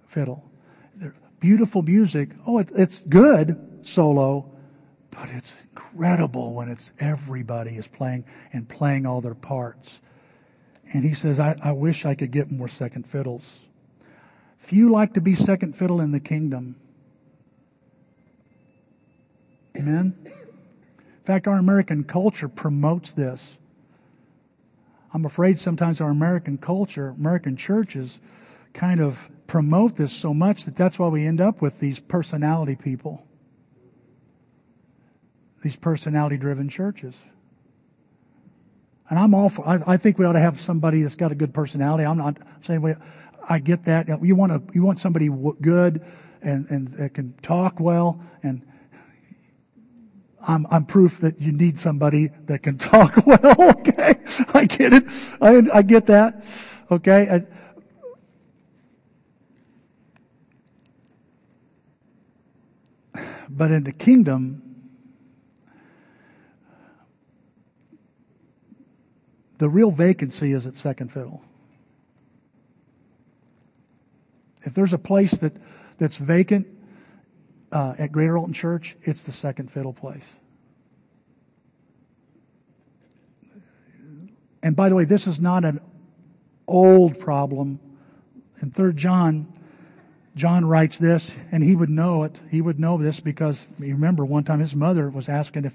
fiddle. 0.09 0.45
Beautiful 1.41 1.83
music. 1.83 2.31
Oh, 2.47 2.59
it, 2.59 2.71
it's 2.75 3.01
good 3.09 3.81
solo, 3.85 4.51
but 5.11 5.31
it's 5.31 5.55
incredible 5.71 6.53
when 6.53 6.69
it's 6.69 6.93
everybody 6.99 7.77
is 7.77 7.87
playing 7.87 8.25
and 8.53 8.69
playing 8.69 9.07
all 9.07 9.21
their 9.21 9.35
parts. 9.35 9.99
And 10.93 11.05
he 11.05 11.15
says, 11.15 11.39
I, 11.39 11.57
I 11.63 11.73
wish 11.73 12.05
I 12.05 12.15
could 12.15 12.31
get 12.31 12.51
more 12.51 12.69
second 12.69 13.07
fiddles. 13.07 13.45
Few 14.69 14.93
like 14.93 15.15
to 15.15 15.23
be 15.23 15.35
second 15.35 15.77
fiddle 15.77 16.03
in 16.03 16.13
the 16.13 16.21
kingdom. 16.21 16.77
Amen? 19.75 20.15
In 20.27 21.25
fact, 21.25 21.47
our 21.47 21.57
American 21.57 22.05
culture 22.05 22.49
promotes 22.49 23.13
this. 23.13 23.43
I'm 25.15 25.25
afraid 25.25 25.59
sometimes 25.59 26.03
our 26.03 26.11
American 26.11 26.59
culture, 26.59 27.09
American 27.09 27.57
churches, 27.57 28.19
kind 28.75 29.01
of 29.01 29.17
promote 29.47 29.97
this 29.97 30.13
so 30.13 30.35
much 30.35 30.67
that 30.67 30.77
that's 30.77 30.99
why 30.99 31.09
we 31.09 31.27
end 31.27 31.41
up 31.41 31.63
with 31.63 31.81
these 31.81 31.99
personality 31.99 32.77
people. 32.77 33.25
These 35.63 35.77
personality 35.77 36.37
driven 36.37 36.69
churches. 36.69 37.15
And 39.09 39.19
I'm 39.19 39.33
all 39.33 39.49
for, 39.49 39.67
I, 39.67 39.95
I, 39.95 39.97
think 39.97 40.19
we 40.19 40.27
ought 40.27 40.33
to 40.35 40.41
have 40.41 40.61
somebody 40.61 41.01
that's 41.01 41.15
got 41.15 41.33
a 41.33 41.35
good 41.35 41.55
personality. 41.55 42.05
I'm 42.05 42.19
not 42.19 42.37
saying 42.61 42.83
we, 42.83 42.95
I 43.49 43.59
get 43.59 43.85
that. 43.87 44.09
You 44.23 44.37
want 44.37 44.53
to, 44.53 44.75
you 44.75 44.83
want 44.83 44.99
somebody 44.99 45.29
good 45.61 46.05
and, 46.43 46.71
and 46.71 46.89
that 46.89 47.15
can 47.15 47.35
talk 47.43 47.81
well 47.81 48.21
and 48.43 48.63
I'm, 50.47 50.67
I'm 50.71 50.85
proof 50.85 51.21
that 51.21 51.41
you 51.41 51.53
need 51.53 51.79
somebody 51.79 52.31
that 52.47 52.63
can 52.63 52.79
talk 52.79 53.27
well. 53.27 53.57
Okay. 53.59 54.17
I 54.55 54.65
get 54.67 54.93
it. 54.95 55.05
I, 55.41 55.63
I 55.75 55.83
get 55.83 56.07
that. 56.07 56.45
Okay. 56.91 57.45
But 63.49 63.71
in 63.73 63.83
the 63.83 63.93
kingdom, 63.93 64.63
the 69.59 69.69
real 69.69 69.91
vacancy 69.91 70.53
is 70.53 70.67
at 70.67 70.77
second 70.77 71.13
fiddle. 71.13 71.43
If 74.63 74.75
there's 74.75 74.93
a 74.93 74.99
place 74.99 75.31
that, 75.33 75.53
that's 75.99 76.17
vacant 76.17 76.67
uh, 77.73 77.95
at 77.99 78.13
Greater 78.13 78.39
Alton 78.39 78.55
Church, 78.55 78.97
it's 79.03 79.25
the 79.25 79.33
second 79.33 79.71
fiddle 79.71 79.93
place. 79.93 80.25
And 84.63 84.75
by 84.75 84.89
the 84.89 84.95
way, 84.95 85.05
this 85.05 85.27
is 85.27 85.41
not 85.41 85.65
an 85.65 85.81
old 86.67 87.19
problem. 87.19 87.79
In 88.61 88.71
3 88.71 88.93
John, 88.95 89.53
John 90.35 90.65
writes 90.65 90.99
this, 90.99 91.31
and 91.53 91.63
he 91.63 91.75
would 91.75 91.91
know 91.91 92.25
it. 92.25 92.39
He 92.51 92.61
would 92.61 92.79
know 92.79 92.99
this 92.99 93.21
because, 93.21 93.61
you 93.79 93.95
remember, 93.95 94.25
one 94.25 94.45
time 94.45 94.61
his 94.61 94.75
mother 94.75 95.11
was 95.11 95.29
asking 95.29 95.65
if 95.65 95.75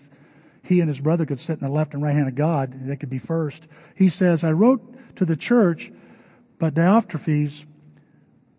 he 0.64 0.80
and 0.80 0.88
his 0.88 1.00
brother 1.00 1.26
could 1.26 1.40
sit 1.40 1.60
in 1.60 1.68
the 1.68 1.70
left 1.70 1.94
and 1.94 2.02
right 2.02 2.16
hand 2.16 2.28
of 2.28 2.36
God, 2.36 2.88
they 2.88 2.96
could 2.96 3.10
be 3.10 3.20
first. 3.20 3.68
He 3.96 4.08
says, 4.10 4.44
I 4.44 4.52
wrote 4.52 4.82
to 5.18 5.26
the 5.26 5.36
church, 5.36 5.92
but 6.60 6.74
Diotrephes, 6.74 7.66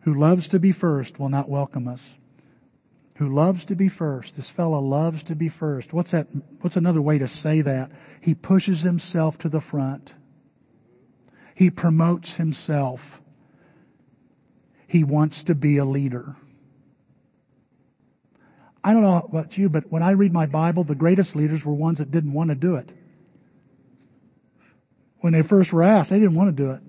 who 0.05 0.13
loves 0.13 0.49
to 0.49 0.59
be 0.59 0.71
first, 0.71 1.19
will 1.19 1.31
not 1.31 1.49
welcome 1.49 1.89
us. 1.89 2.01
Who 3.17 3.33
loves 3.33 3.65
to 3.67 3.75
be 3.75 3.89
first. 3.89 4.37
This 4.37 4.49
fellow 4.49 4.79
loves 4.81 5.23
to 5.25 5.35
be 5.35 5.49
first. 5.49 5.95
What's 5.95 6.11
that? 6.11 6.27
What's 6.61 6.77
another 6.77 7.01
way 7.01 7.19
to 7.19 7.29
say 7.29 7.63
that? 7.63 7.91
He 8.21 8.35
pushes 8.35 8.83
himself 8.83 9.39
to 9.39 9.49
the 9.49 9.63
front. 9.63 10.13
He 11.55 11.71
promotes 11.71 12.35
himself. 12.35 13.21
He 14.87 15.05
wants 15.05 15.45
to 15.45 15.55
be 15.55 15.79
a 15.79 15.87
leader. 15.87 16.37
I 18.83 18.93
don't 18.93 19.03
know 19.03 19.27
about 19.27 19.57
you, 19.57 19.71
but 19.71 19.91
when 19.91 20.03
I 20.03 20.11
read 20.11 20.35
my 20.35 20.45
Bible, 20.45 20.85
the 20.85 20.95
greatest 20.95 21.35
leaders 21.35 21.65
were 21.65 21.73
ones 21.73 21.97
that 21.99 22.11
didn't 22.11 22.35
want 22.35 22.51
to 22.51 22.55
do 22.55 22.77
it. 22.77 22.91
When 25.21 25.33
they 25.33 25.41
first 25.41 25.73
were 25.73 25.83
asked, 25.83 26.11
they 26.11 26.19
didn't 26.19 26.35
want 26.35 26.55
to 26.55 26.63
do 26.63 26.73
it. 26.73 26.83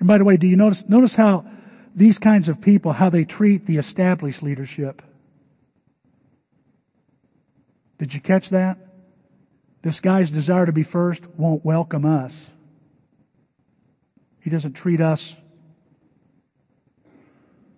And 0.00 0.08
by 0.08 0.18
the 0.18 0.24
way, 0.24 0.36
do 0.36 0.46
you 0.46 0.56
notice, 0.56 0.82
notice 0.88 1.14
how 1.14 1.46
these 1.94 2.18
kinds 2.18 2.48
of 2.48 2.60
people, 2.60 2.92
how 2.92 3.10
they 3.10 3.24
treat 3.24 3.66
the 3.66 3.76
established 3.76 4.42
leadership? 4.42 5.02
Did 7.98 8.14
you 8.14 8.20
catch 8.20 8.48
that? 8.48 8.78
This 9.82 10.00
guy's 10.00 10.30
desire 10.30 10.66
to 10.66 10.72
be 10.72 10.82
first 10.82 11.22
won't 11.36 11.64
welcome 11.64 12.04
us. 12.04 12.32
He 14.40 14.48
doesn't 14.48 14.72
treat 14.72 15.02
us 15.02 15.34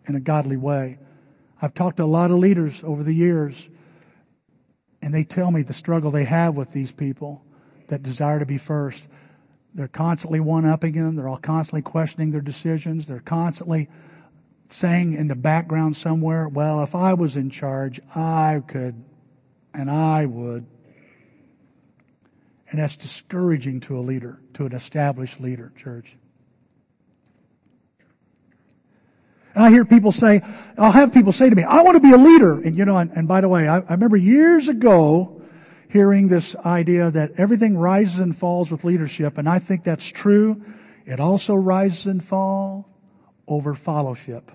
in 0.06 0.14
a 0.14 0.20
godly 0.20 0.56
way. 0.56 0.98
I've 1.61 1.74
talked 1.74 1.96
to 1.96 2.04
a 2.04 2.06
lot 2.06 2.30
of 2.30 2.38
leaders 2.38 2.82
over 2.85 3.02
the 3.02 3.12
years, 3.12 3.54
and 5.00 5.12
they 5.12 5.24
tell 5.24 5.50
me 5.50 5.62
the 5.62 5.74
struggle 5.74 6.12
they 6.12 6.24
have 6.24 6.54
with 6.54 6.72
these 6.72 6.92
people 6.92 7.44
that 7.88 8.02
desire 8.04 8.38
to 8.38 8.46
be 8.46 8.58
first. 8.58 9.02
They're 9.74 9.88
constantly 9.88 10.40
one-upping 10.40 10.92
them. 10.94 11.16
They're 11.16 11.28
all 11.28 11.38
constantly 11.38 11.82
questioning 11.82 12.30
their 12.30 12.40
decisions. 12.42 13.06
They're 13.06 13.20
constantly 13.20 13.88
saying 14.70 15.14
in 15.14 15.28
the 15.28 15.35
background 15.35 15.96
somewhere, 15.96 16.48
well, 16.48 16.82
if 16.82 16.94
I 16.94 17.14
was 17.14 17.37
in 17.37 17.50
charge, 17.50 18.00
I 18.14 18.62
could, 18.66 19.02
and 19.72 19.90
I 19.90 20.26
would. 20.26 20.66
And 22.70 22.80
that's 22.80 22.96
discouraging 22.96 23.80
to 23.80 23.98
a 23.98 24.00
leader, 24.00 24.40
to 24.54 24.64
an 24.64 24.74
established 24.74 25.40
leader, 25.40 25.72
church. 25.76 26.16
And 29.54 29.64
I 29.64 29.70
hear 29.70 29.85
people 29.85 30.12
say, 30.12 30.42
I'll 30.78 30.92
have 30.92 31.12
people 31.12 31.32
say 31.32 31.50
to 31.50 31.54
me, 31.54 31.64
I 31.64 31.82
want 31.82 31.96
to 31.96 32.00
be 32.00 32.12
a 32.12 32.16
leader. 32.16 32.54
And 32.54 32.76
you 32.76 32.87
know, 32.87 32.96
and, 32.96 33.11
and 33.14 33.28
by 33.28 33.42
the 33.42 33.48
way, 33.48 33.68
I, 33.68 33.78
I 33.78 33.92
remember 33.92 34.16
years 34.16 34.68
ago 34.68 35.31
hearing 35.92 36.28
this 36.28 36.57
idea 36.57 37.11
that 37.11 37.33
everything 37.38 37.76
rises 37.76 38.18
and 38.18 38.37
falls 38.37 38.70
with 38.70 38.85
leadership, 38.85 39.38
and 39.38 39.48
I 39.48 39.59
think 39.59 39.85
that's 39.85 40.07
true. 40.07 40.64
It 41.07 41.20
also 41.20 41.55
rises 41.55 42.07
and 42.07 42.24
falls 42.24 42.85
over 43.46 43.74
fellowship. 43.74 44.50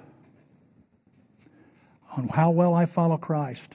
On 2.16 2.28
how 2.28 2.52
well 2.52 2.74
I 2.74 2.86
follow 2.86 3.18
Christ. 3.18 3.70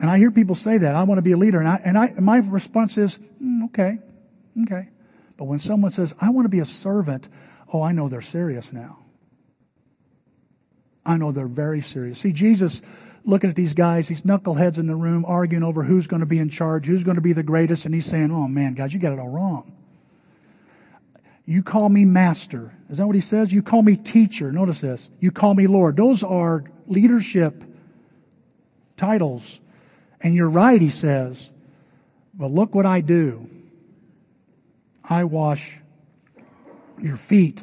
And 0.00 0.08
I 0.08 0.16
hear 0.18 0.30
people 0.30 0.54
say 0.54 0.78
that, 0.78 0.94
I 0.94 1.02
want 1.02 1.18
to 1.18 1.22
be 1.22 1.32
a 1.32 1.36
leader, 1.36 1.58
and 1.58 1.68
I, 1.68 1.80
and 1.84 1.98
I, 1.98 2.06
and 2.06 2.24
my 2.24 2.38
response 2.38 2.96
is, 2.96 3.18
mm, 3.42 3.66
okay, 3.66 3.98
okay. 4.62 4.88
But 5.36 5.44
when 5.44 5.58
someone 5.58 5.92
says, 5.92 6.14
I 6.20 6.30
want 6.30 6.46
to 6.46 6.50
be 6.50 6.60
a 6.60 6.66
servant, 6.66 7.28
Oh, 7.72 7.82
I 7.82 7.92
know 7.92 8.08
they're 8.08 8.22
serious 8.22 8.66
now. 8.72 8.98
I 11.04 11.16
know 11.16 11.32
they're 11.32 11.46
very 11.46 11.82
serious. 11.82 12.18
See, 12.18 12.32
Jesus 12.32 12.80
looking 13.28 13.50
at 13.50 13.56
these 13.56 13.74
guys, 13.74 14.08
these 14.08 14.22
knuckleheads 14.22 14.78
in 14.78 14.86
the 14.86 14.96
room 14.96 15.26
arguing 15.26 15.62
over 15.62 15.82
who's 15.82 16.06
going 16.06 16.20
to 16.20 16.26
be 16.26 16.38
in 16.38 16.48
charge, 16.48 16.86
who's 16.86 17.04
going 17.04 17.16
to 17.16 17.20
be 17.20 17.34
the 17.34 17.42
greatest, 17.42 17.84
and 17.84 17.94
he's 17.94 18.06
saying, 18.06 18.32
oh 18.32 18.48
man, 18.48 18.72
guys, 18.72 18.92
you 18.92 18.98
got 18.98 19.12
it 19.12 19.18
all 19.18 19.28
wrong. 19.28 19.70
You 21.44 21.62
call 21.62 21.90
me 21.90 22.06
master. 22.06 22.74
Is 22.88 22.96
that 22.96 23.06
what 23.06 23.14
he 23.14 23.20
says? 23.20 23.52
You 23.52 23.62
call 23.62 23.82
me 23.82 23.96
teacher. 23.96 24.50
Notice 24.50 24.80
this. 24.80 25.08
You 25.20 25.30
call 25.30 25.52
me 25.52 25.66
Lord. 25.66 25.96
Those 25.96 26.22
are 26.22 26.64
leadership 26.86 27.62
titles. 28.96 29.42
And 30.22 30.34
you're 30.34 30.48
right, 30.48 30.80
he 30.80 30.90
says. 30.90 31.50
But 32.32 32.50
look 32.50 32.74
what 32.74 32.86
I 32.86 33.02
do. 33.02 33.48
I 35.04 35.24
wash 35.24 35.70
your 37.00 37.16
feet. 37.16 37.62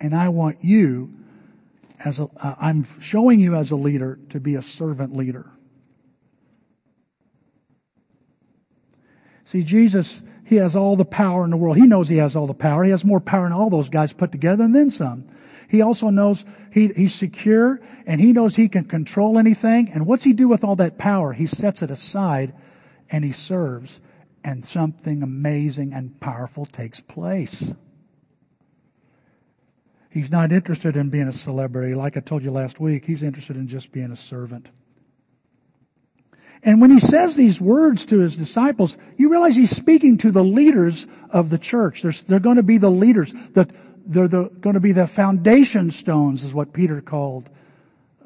And 0.00 0.14
I 0.14 0.28
want 0.28 0.64
you 0.64 1.12
as 2.04 2.18
a, 2.18 2.28
uh, 2.36 2.54
I'm 2.60 2.86
showing 3.00 3.40
you 3.40 3.54
as 3.54 3.70
a 3.70 3.76
leader 3.76 4.18
to 4.30 4.40
be 4.40 4.54
a 4.54 4.62
servant 4.62 5.16
leader. 5.16 5.50
See, 9.44 9.62
Jesus, 9.62 10.22
He 10.44 10.56
has 10.56 10.76
all 10.76 10.96
the 10.96 11.04
power 11.04 11.44
in 11.44 11.50
the 11.50 11.56
world. 11.56 11.76
He 11.76 11.86
knows 11.86 12.08
He 12.08 12.18
has 12.18 12.36
all 12.36 12.46
the 12.46 12.54
power. 12.54 12.84
He 12.84 12.90
has 12.90 13.04
more 13.04 13.20
power 13.20 13.44
than 13.44 13.52
all 13.52 13.70
those 13.70 13.88
guys 13.88 14.12
put 14.12 14.30
together 14.30 14.64
and 14.64 14.74
then 14.74 14.90
some. 14.90 15.28
He 15.68 15.82
also 15.82 16.10
knows 16.10 16.44
he, 16.70 16.88
He's 16.88 17.14
secure 17.14 17.80
and 18.06 18.20
He 18.20 18.32
knows 18.32 18.56
He 18.56 18.68
can 18.68 18.84
control 18.84 19.38
anything. 19.38 19.90
And 19.90 20.06
what's 20.06 20.24
He 20.24 20.32
do 20.32 20.48
with 20.48 20.64
all 20.64 20.76
that 20.76 20.98
power? 20.98 21.32
He 21.32 21.46
sets 21.46 21.82
it 21.82 21.90
aside 21.90 22.54
and 23.10 23.24
He 23.24 23.32
serves 23.32 24.00
and 24.44 24.64
something 24.64 25.22
amazing 25.22 25.92
and 25.92 26.18
powerful 26.20 26.66
takes 26.66 27.00
place. 27.00 27.72
He's 30.10 30.30
not 30.30 30.52
interested 30.52 30.96
in 30.96 31.10
being 31.10 31.28
a 31.28 31.32
celebrity. 31.32 31.94
Like 31.94 32.16
I 32.16 32.20
told 32.20 32.42
you 32.42 32.50
last 32.50 32.80
week, 32.80 33.04
he's 33.04 33.22
interested 33.22 33.56
in 33.56 33.68
just 33.68 33.92
being 33.92 34.10
a 34.10 34.16
servant. 34.16 34.68
And 36.62 36.80
when 36.80 36.90
he 36.90 36.98
says 36.98 37.36
these 37.36 37.60
words 37.60 38.04
to 38.06 38.18
his 38.18 38.36
disciples, 38.36 38.96
you 39.16 39.30
realize 39.30 39.54
he's 39.54 39.74
speaking 39.74 40.18
to 40.18 40.30
the 40.30 40.42
leaders 40.42 41.06
of 41.30 41.50
the 41.50 41.58
church. 41.58 42.02
They're, 42.02 42.14
they're 42.26 42.40
going 42.40 42.56
to 42.56 42.62
be 42.62 42.78
the 42.78 42.90
leaders. 42.90 43.32
The, 43.52 43.68
they're 44.06 44.28
the, 44.28 44.44
going 44.60 44.74
to 44.74 44.80
be 44.80 44.92
the 44.92 45.06
foundation 45.06 45.90
stones 45.90 46.42
is 46.42 46.52
what 46.52 46.72
Peter 46.72 47.00
called, 47.00 47.48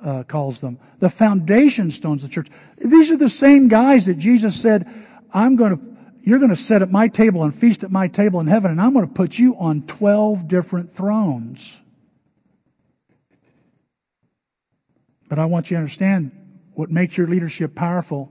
uh, 0.02 0.22
calls 0.22 0.60
them. 0.60 0.78
The 1.00 1.10
foundation 1.10 1.90
stones 1.90 2.22
of 2.22 2.30
the 2.30 2.34
church. 2.34 2.48
These 2.78 3.10
are 3.10 3.16
the 3.16 3.28
same 3.28 3.68
guys 3.68 4.06
that 4.06 4.18
Jesus 4.18 4.58
said, 4.58 4.88
I'm 5.32 5.56
going 5.56 5.76
to, 5.76 5.91
you're 6.22 6.38
going 6.38 6.50
to 6.50 6.56
sit 6.56 6.82
at 6.82 6.90
my 6.90 7.08
table 7.08 7.42
and 7.42 7.58
feast 7.58 7.84
at 7.84 7.90
my 7.90 8.08
table 8.08 8.40
in 8.40 8.46
heaven 8.46 8.70
and 8.70 8.80
I'm 8.80 8.92
going 8.92 9.06
to 9.06 9.12
put 9.12 9.38
you 9.38 9.56
on 9.56 9.82
12 9.82 10.48
different 10.48 10.94
thrones. 10.94 11.60
But 15.28 15.38
I 15.38 15.46
want 15.46 15.70
you 15.70 15.76
to 15.76 15.80
understand 15.80 16.30
what 16.74 16.90
makes 16.90 17.16
your 17.16 17.26
leadership 17.26 17.74
powerful 17.74 18.30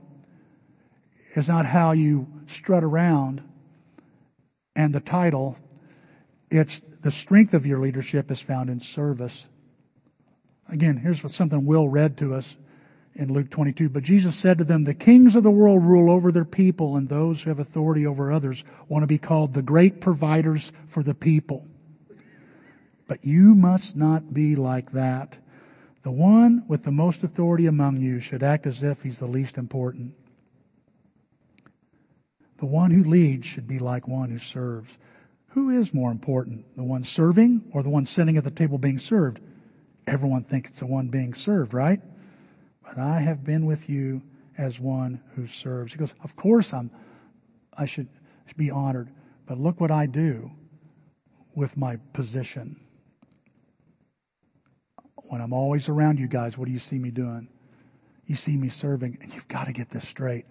is 1.34 1.48
not 1.48 1.66
how 1.66 1.92
you 1.92 2.26
strut 2.46 2.84
around 2.84 3.42
and 4.74 4.94
the 4.94 5.00
title. 5.00 5.56
It's 6.50 6.80
the 7.02 7.10
strength 7.10 7.54
of 7.54 7.66
your 7.66 7.80
leadership 7.80 8.30
is 8.30 8.40
found 8.40 8.70
in 8.70 8.80
service. 8.80 9.44
Again, 10.68 10.96
here's 10.96 11.22
what 11.22 11.32
something 11.32 11.66
Will 11.66 11.88
read 11.88 12.18
to 12.18 12.34
us 12.34 12.56
in 13.14 13.32
Luke 13.32 13.50
22. 13.50 13.88
But 13.88 14.02
Jesus 14.02 14.34
said 14.36 14.58
to 14.58 14.64
them, 14.64 14.84
the 14.84 14.94
kings 14.94 15.36
of 15.36 15.42
the 15.42 15.50
world 15.50 15.84
rule 15.84 16.10
over 16.10 16.32
their 16.32 16.44
people 16.44 16.96
and 16.96 17.08
those 17.08 17.42
who 17.42 17.50
have 17.50 17.58
authority 17.58 18.06
over 18.06 18.32
others 18.32 18.64
want 18.88 19.02
to 19.02 19.06
be 19.06 19.18
called 19.18 19.52
the 19.52 19.62
great 19.62 20.00
providers 20.00 20.72
for 20.88 21.02
the 21.02 21.14
people. 21.14 21.66
But 23.06 23.24
you 23.24 23.54
must 23.54 23.96
not 23.96 24.32
be 24.32 24.56
like 24.56 24.92
that. 24.92 25.36
The 26.02 26.10
one 26.10 26.64
with 26.66 26.82
the 26.82 26.90
most 26.90 27.22
authority 27.22 27.66
among 27.66 28.00
you 28.00 28.20
should 28.20 28.42
act 28.42 28.66
as 28.66 28.82
if 28.82 29.02
he's 29.02 29.18
the 29.18 29.26
least 29.26 29.56
important. 29.56 30.14
The 32.58 32.66
one 32.66 32.90
who 32.90 33.04
leads 33.04 33.46
should 33.46 33.66
be 33.66 33.78
like 33.78 34.08
one 34.08 34.30
who 34.30 34.38
serves. 34.38 34.90
Who 35.48 35.70
is 35.70 35.92
more 35.92 36.10
important? 36.10 36.64
The 36.76 36.82
one 36.82 37.04
serving 37.04 37.70
or 37.72 37.82
the 37.82 37.90
one 37.90 38.06
sitting 38.06 38.36
at 38.36 38.44
the 38.44 38.50
table 38.50 38.78
being 38.78 38.98
served? 38.98 39.40
Everyone 40.06 40.44
thinks 40.44 40.70
it's 40.70 40.78
the 40.78 40.86
one 40.86 41.08
being 41.08 41.34
served, 41.34 41.74
right? 41.74 42.00
But 42.94 43.04
I 43.04 43.20
have 43.20 43.42
been 43.42 43.64
with 43.64 43.88
you 43.88 44.20
as 44.58 44.78
one 44.78 45.20
who 45.34 45.46
serves. 45.46 45.92
He 45.92 45.98
goes, 45.98 46.12
of 46.22 46.36
course 46.36 46.74
I'm, 46.74 46.90
I 47.76 47.86
should 47.86 48.08
be 48.54 48.70
honored, 48.70 49.08
but 49.46 49.58
look 49.58 49.80
what 49.80 49.90
I 49.90 50.04
do 50.04 50.50
with 51.54 51.74
my 51.74 51.96
position. 52.12 52.78
When 55.24 55.40
I'm 55.40 55.54
always 55.54 55.88
around 55.88 56.18
you 56.18 56.28
guys, 56.28 56.58
what 56.58 56.66
do 56.66 56.72
you 56.72 56.78
see 56.78 56.98
me 56.98 57.10
doing? 57.10 57.48
You 58.26 58.36
see 58.36 58.56
me 58.58 58.68
serving, 58.68 59.18
and 59.22 59.32
you've 59.32 59.48
got 59.48 59.68
to 59.68 59.72
get 59.72 59.88
this 59.88 60.06
straight. 60.06 60.44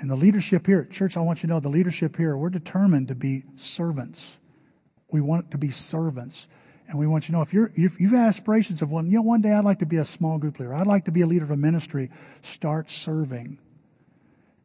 And 0.00 0.10
the 0.10 0.16
leadership 0.16 0.66
here, 0.66 0.84
church, 0.86 1.16
I 1.16 1.20
want 1.20 1.38
you 1.38 1.46
to 1.46 1.54
know 1.54 1.60
the 1.60 1.68
leadership 1.68 2.16
here, 2.16 2.36
we're 2.36 2.50
determined 2.50 3.08
to 3.08 3.14
be 3.14 3.44
servants. 3.56 4.26
We 5.12 5.20
want 5.20 5.52
to 5.52 5.58
be 5.58 5.70
servants. 5.70 6.46
And 6.90 6.98
we 6.98 7.06
want 7.06 7.24
you 7.24 7.26
to 7.28 7.32
know 7.34 7.42
if 7.42 7.52
you're, 7.52 7.70
if 7.76 8.00
you've 8.00 8.14
aspirations 8.14 8.82
of 8.82 8.90
one, 8.90 9.06
you 9.06 9.18
know, 9.18 9.22
one 9.22 9.40
day 9.40 9.52
I'd 9.52 9.64
like 9.64 9.78
to 9.78 9.86
be 9.86 9.98
a 9.98 10.04
small 10.04 10.38
group 10.38 10.58
leader. 10.58 10.74
I'd 10.74 10.88
like 10.88 11.04
to 11.04 11.12
be 11.12 11.20
a 11.20 11.26
leader 11.26 11.44
of 11.44 11.52
a 11.52 11.56
ministry. 11.56 12.10
Start 12.42 12.90
serving. 12.90 13.58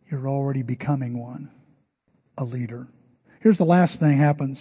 You're 0.10 0.28
already 0.28 0.64
becoming 0.64 1.20
one. 1.20 1.52
A 2.40 2.44
leader. 2.44 2.88
Here's 3.42 3.60
the 3.60 3.66
last 3.66 4.00
thing 4.00 4.18
happens 4.18 4.58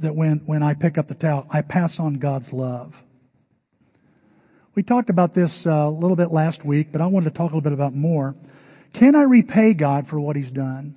that 0.00 0.16
when, 0.16 0.38
when 0.44 0.64
I 0.64 0.74
pick 0.74 0.98
up 0.98 1.06
the 1.06 1.14
towel, 1.14 1.46
I 1.48 1.62
pass 1.62 2.00
on 2.00 2.14
God's 2.14 2.52
love. 2.52 3.00
We 4.74 4.82
talked 4.82 5.08
about 5.08 5.34
this 5.34 5.64
uh, 5.64 5.70
a 5.70 5.90
little 5.90 6.16
bit 6.16 6.32
last 6.32 6.64
week, 6.64 6.88
but 6.90 7.00
I 7.00 7.06
wanted 7.06 7.26
to 7.26 7.38
talk 7.38 7.52
a 7.52 7.54
little 7.54 7.60
bit 7.60 7.72
about 7.72 7.94
more. 7.94 8.34
Can 8.92 9.14
I 9.14 9.22
repay 9.22 9.74
God 9.74 10.08
for 10.08 10.18
what 10.18 10.34
He's 10.34 10.50
done? 10.50 10.96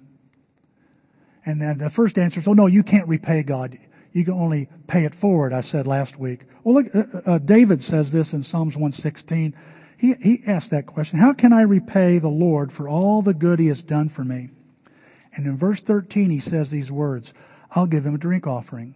And 1.46 1.62
then 1.62 1.78
the 1.78 1.92
first 1.92 2.18
answer 2.18 2.40
is, 2.40 2.48
oh 2.48 2.54
no, 2.54 2.66
you 2.66 2.82
can't 2.82 3.08
repay 3.08 3.44
God. 3.44 3.78
You 4.14 4.26
can 4.26 4.34
only 4.34 4.70
pay 4.88 5.06
it 5.06 5.16
forward, 5.16 5.54
I 5.54 5.62
said 5.62 5.88
last 5.88 6.18
week. 6.18 6.42
Well 6.64 6.76
look, 6.76 6.96
uh, 6.96 7.32
uh, 7.32 7.38
David 7.40 7.84
says 7.84 8.12
this 8.12 8.34
in 8.34 8.44
Psalms 8.44 8.76
116. 8.76 9.56
He, 9.98 10.14
he 10.14 10.42
asked 10.46 10.72
that 10.72 10.86
question, 10.86 11.20
how 11.20 11.34
can 11.34 11.54
I 11.54 11.62
repay 11.62 12.20
the 12.20 12.28
Lord 12.28 12.72
for 12.72 12.88
all 12.88 13.22
the 13.22 13.34
good 13.34 13.60
He 13.60 13.68
has 13.68 13.82
done 13.82 14.10
for 14.10 14.24
me? 14.24 14.50
And 15.36 15.46
in 15.46 15.58
verse 15.58 15.82
13 15.82 16.30
he 16.30 16.40
says 16.40 16.70
these 16.70 16.92
words, 16.92 17.34
I'll 17.72 17.88
give 17.88 18.06
Him 18.06 18.16
a 18.16 18.20
drink 18.20 18.48
offering. 18.48 18.96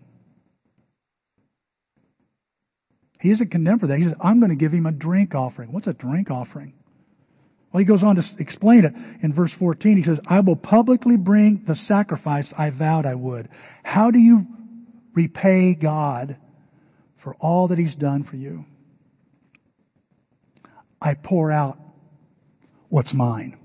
He 3.21 3.29
isn't 3.29 3.51
condemned 3.51 3.81
for 3.81 3.87
that. 3.87 3.99
He 3.99 4.05
says, 4.05 4.15
I'm 4.19 4.39
going 4.39 4.49
to 4.49 4.55
give 4.55 4.73
him 4.73 4.87
a 4.87 4.91
drink 4.91 5.35
offering. 5.35 5.71
What's 5.71 5.87
a 5.87 5.93
drink 5.93 6.31
offering? 6.31 6.73
Well, 7.71 7.79
he 7.79 7.85
goes 7.85 8.03
on 8.03 8.15
to 8.15 8.25
explain 8.39 8.83
it 8.83 8.93
in 9.21 9.31
verse 9.31 9.53
14. 9.53 9.95
He 9.95 10.03
says, 10.03 10.19
I 10.25 10.39
will 10.39 10.55
publicly 10.55 11.15
bring 11.17 11.63
the 11.65 11.75
sacrifice 11.75 12.51
I 12.57 12.71
vowed 12.71 13.05
I 13.05 13.15
would. 13.15 13.47
How 13.83 14.11
do 14.11 14.19
you 14.19 14.47
repay 15.13 15.73
God 15.73 16.37
for 17.17 17.35
all 17.35 17.67
that 17.69 17.77
he's 17.77 17.95
done 17.95 18.23
for 18.23 18.35
you? 18.35 18.65
I 21.01 21.15
pour 21.15 21.51
out 21.51 21.79
what's 22.89 23.13
mine. 23.13 23.57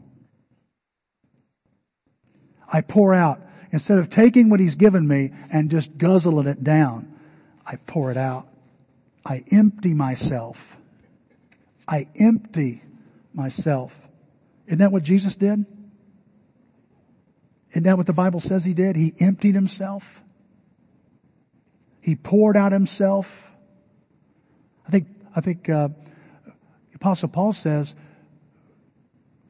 I 2.72 2.80
pour 2.80 3.14
out, 3.14 3.40
instead 3.70 3.98
of 3.98 4.10
taking 4.10 4.48
what 4.48 4.60
he's 4.60 4.74
given 4.74 5.06
me 5.06 5.32
and 5.50 5.70
just 5.70 5.96
guzzling 5.96 6.48
it 6.48 6.64
down, 6.64 7.14
I 7.64 7.76
pour 7.76 8.10
it 8.10 8.16
out. 8.16 8.48
I 9.24 9.44
empty 9.50 9.94
myself. 9.94 10.58
I 11.86 12.08
empty 12.18 12.82
myself. 13.34 13.92
Isn't 14.66 14.78
that 14.78 14.92
what 14.92 15.02
Jesus 15.02 15.36
did? 15.36 15.64
Isn't 17.70 17.82
that 17.84 17.96
what 17.96 18.06
the 18.06 18.12
Bible 18.12 18.40
says 18.40 18.64
he 18.64 18.72
did? 18.72 18.96
He 18.96 19.14
emptied 19.20 19.54
himself. 19.54 20.04
He 22.06 22.14
poured 22.14 22.56
out 22.56 22.70
himself. 22.70 23.28
I 24.86 24.92
think, 24.92 25.08
I 25.34 25.40
think, 25.40 25.68
uh, 25.68 25.88
Apostle 26.94 27.28
Paul 27.28 27.52
says, 27.52 27.96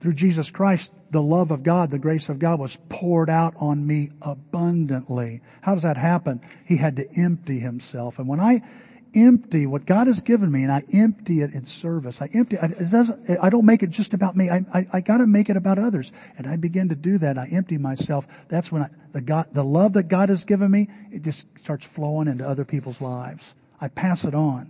through 0.00 0.14
Jesus 0.14 0.48
Christ, 0.48 0.90
the 1.10 1.20
love 1.20 1.50
of 1.50 1.62
God, 1.62 1.90
the 1.90 1.98
grace 1.98 2.30
of 2.30 2.38
God 2.38 2.58
was 2.58 2.74
poured 2.88 3.28
out 3.28 3.52
on 3.58 3.86
me 3.86 4.08
abundantly. 4.22 5.42
How 5.60 5.74
does 5.74 5.82
that 5.82 5.98
happen? 5.98 6.40
He 6.64 6.78
had 6.78 6.96
to 6.96 7.06
empty 7.14 7.58
himself. 7.58 8.18
And 8.18 8.26
when 8.26 8.40
I 8.40 8.62
empty 9.16 9.66
what 9.66 9.86
God 9.86 10.06
has 10.06 10.20
given 10.20 10.52
me 10.52 10.62
and 10.62 10.70
I 10.70 10.84
empty 10.92 11.40
it 11.40 11.54
in 11.54 11.64
service. 11.64 12.20
I 12.20 12.28
empty, 12.34 12.56
doesn't, 12.56 13.38
I 13.42 13.50
don't 13.50 13.64
make 13.64 13.82
it 13.82 13.90
just 13.90 14.14
about 14.14 14.36
me. 14.36 14.50
I, 14.50 14.64
I, 14.72 14.86
I 14.92 15.00
gotta 15.00 15.26
make 15.26 15.48
it 15.48 15.56
about 15.56 15.78
others. 15.78 16.12
And 16.38 16.46
I 16.46 16.56
begin 16.56 16.90
to 16.90 16.94
do 16.94 17.18
that. 17.18 17.38
I 17.38 17.46
empty 17.46 17.78
myself. 17.78 18.26
That's 18.48 18.70
when 18.70 18.82
I, 18.82 18.88
the 19.12 19.20
God, 19.20 19.48
the 19.52 19.64
love 19.64 19.94
that 19.94 20.04
God 20.04 20.28
has 20.28 20.44
given 20.44 20.70
me, 20.70 20.88
it 21.10 21.22
just 21.22 21.46
starts 21.62 21.84
flowing 21.84 22.28
into 22.28 22.48
other 22.48 22.64
people's 22.64 23.00
lives. 23.00 23.42
I 23.80 23.88
pass 23.88 24.24
it 24.24 24.34
on. 24.34 24.68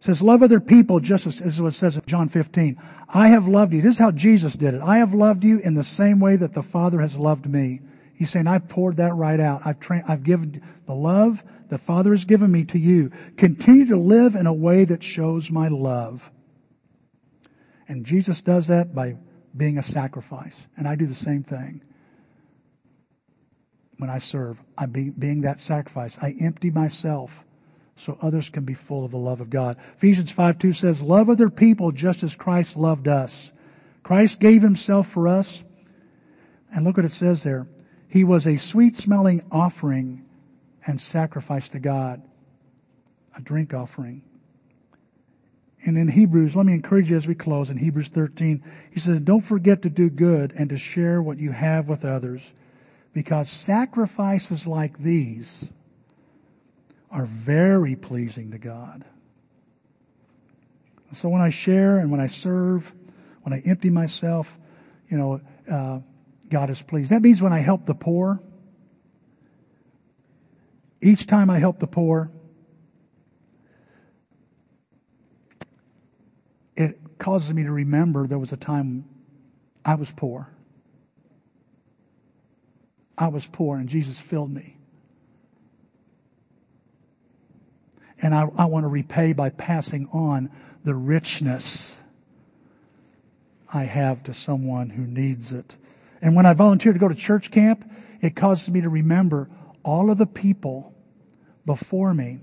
It 0.00 0.04
says, 0.04 0.20
love 0.20 0.42
other 0.42 0.60
people 0.60 1.00
just 1.00 1.26
as, 1.26 1.40
as 1.40 1.60
what 1.60 1.72
it 1.72 1.76
says 1.76 1.96
in 1.96 2.02
John 2.06 2.28
15. 2.28 2.80
I 3.08 3.28
have 3.28 3.48
loved 3.48 3.72
you. 3.72 3.80
This 3.80 3.94
is 3.94 3.98
how 3.98 4.10
Jesus 4.10 4.52
did 4.52 4.74
it. 4.74 4.82
I 4.82 4.98
have 4.98 5.14
loved 5.14 5.44
you 5.44 5.58
in 5.58 5.74
the 5.74 5.84
same 5.84 6.20
way 6.20 6.36
that 6.36 6.52
the 6.52 6.62
Father 6.62 7.00
has 7.00 7.16
loved 7.16 7.46
me. 7.46 7.80
He's 8.16 8.30
saying, 8.30 8.46
I've 8.46 8.68
poured 8.68 8.96
that 8.96 9.14
right 9.14 9.38
out. 9.38 9.62
I've 9.64 9.78
tra- 9.78 10.04
I've 10.08 10.22
given 10.22 10.62
the 10.86 10.94
love 10.94 11.42
the 11.68 11.78
Father 11.78 12.12
has 12.12 12.24
given 12.24 12.50
me 12.50 12.64
to 12.64 12.78
you. 12.78 13.10
Continue 13.36 13.86
to 13.86 13.96
live 13.96 14.34
in 14.34 14.46
a 14.46 14.52
way 14.52 14.84
that 14.84 15.02
shows 15.02 15.50
my 15.50 15.68
love. 15.68 16.22
And 17.88 18.06
Jesus 18.06 18.40
does 18.40 18.68
that 18.68 18.94
by 18.94 19.16
being 19.56 19.78
a 19.78 19.82
sacrifice. 19.82 20.56
And 20.76 20.88
I 20.88 20.94
do 20.94 21.06
the 21.06 21.14
same 21.14 21.42
thing. 21.42 21.82
When 23.98 24.10
I 24.10 24.18
serve, 24.18 24.58
I'm 24.76 24.90
be, 24.90 25.10
being 25.10 25.42
that 25.42 25.60
sacrifice. 25.60 26.16
I 26.20 26.34
empty 26.40 26.70
myself 26.70 27.32
so 27.96 28.18
others 28.20 28.50
can 28.50 28.64
be 28.64 28.74
full 28.74 29.04
of 29.04 29.10
the 29.10 29.16
love 29.16 29.40
of 29.40 29.48
God. 29.50 29.78
Ephesians 29.96 30.30
5 30.30 30.58
2 30.58 30.72
says, 30.72 31.00
Love 31.00 31.30
other 31.30 31.48
people 31.48 31.92
just 31.92 32.22
as 32.22 32.34
Christ 32.34 32.76
loved 32.76 33.08
us. 33.08 33.52
Christ 34.02 34.38
gave 34.38 34.62
himself 34.62 35.08
for 35.10 35.28
us. 35.28 35.62
And 36.74 36.84
look 36.84 36.96
what 36.96 37.06
it 37.06 37.12
says 37.12 37.42
there. 37.42 37.66
He 38.08 38.24
was 38.24 38.46
a 38.46 38.56
sweet 38.56 38.96
smelling 38.96 39.44
offering 39.50 40.24
and 40.86 41.00
sacrifice 41.00 41.68
to 41.70 41.78
God. 41.78 42.22
A 43.36 43.40
drink 43.40 43.74
offering. 43.74 44.22
And 45.84 45.96
in 45.98 46.08
Hebrews, 46.08 46.56
let 46.56 46.66
me 46.66 46.72
encourage 46.72 47.10
you 47.10 47.16
as 47.16 47.26
we 47.26 47.34
close 47.34 47.70
in 47.70 47.76
Hebrews 47.76 48.08
13, 48.08 48.62
he 48.90 48.98
says, 48.98 49.20
don't 49.20 49.42
forget 49.42 49.82
to 49.82 49.90
do 49.90 50.10
good 50.10 50.52
and 50.56 50.70
to 50.70 50.78
share 50.78 51.22
what 51.22 51.38
you 51.38 51.52
have 51.52 51.88
with 51.88 52.04
others 52.04 52.40
because 53.12 53.48
sacrifices 53.48 54.66
like 54.66 54.98
these 54.98 55.48
are 57.10 57.26
very 57.26 57.94
pleasing 57.94 58.50
to 58.50 58.58
God. 58.58 59.04
So 61.14 61.28
when 61.28 61.40
I 61.40 61.50
share 61.50 61.98
and 61.98 62.10
when 62.10 62.20
I 62.20 62.26
serve, 62.26 62.92
when 63.42 63.52
I 63.52 63.62
empty 63.64 63.90
myself, 63.90 64.50
you 65.08 65.16
know, 65.16 65.40
uh, 65.70 66.00
God 66.50 66.70
is 66.70 66.80
pleased. 66.80 67.10
That 67.10 67.22
means 67.22 67.42
when 67.42 67.52
I 67.52 67.58
help 67.58 67.86
the 67.86 67.94
poor, 67.94 68.40
each 71.00 71.26
time 71.26 71.50
I 71.50 71.58
help 71.58 71.78
the 71.78 71.86
poor, 71.86 72.30
it 76.76 76.98
causes 77.18 77.52
me 77.52 77.64
to 77.64 77.72
remember 77.72 78.26
there 78.26 78.38
was 78.38 78.52
a 78.52 78.56
time 78.56 79.04
I 79.84 79.94
was 79.94 80.10
poor. 80.10 80.48
I 83.18 83.28
was 83.28 83.46
poor 83.46 83.78
and 83.78 83.88
Jesus 83.88 84.18
filled 84.18 84.52
me. 84.52 84.76
And 88.20 88.34
I, 88.34 88.48
I 88.56 88.64
want 88.66 88.84
to 88.84 88.88
repay 88.88 89.32
by 89.32 89.50
passing 89.50 90.08
on 90.12 90.50
the 90.84 90.94
richness 90.94 91.92
I 93.72 93.84
have 93.84 94.22
to 94.24 94.34
someone 94.34 94.90
who 94.90 95.02
needs 95.02 95.52
it. 95.52 95.76
And 96.26 96.34
when 96.34 96.44
I 96.44 96.54
volunteer 96.54 96.92
to 96.92 96.98
go 96.98 97.06
to 97.06 97.14
church 97.14 97.52
camp, 97.52 97.88
it 98.20 98.34
causes 98.34 98.68
me 98.68 98.80
to 98.80 98.88
remember 98.88 99.48
all 99.84 100.10
of 100.10 100.18
the 100.18 100.26
people 100.26 100.92
before 101.64 102.12
me. 102.12 102.40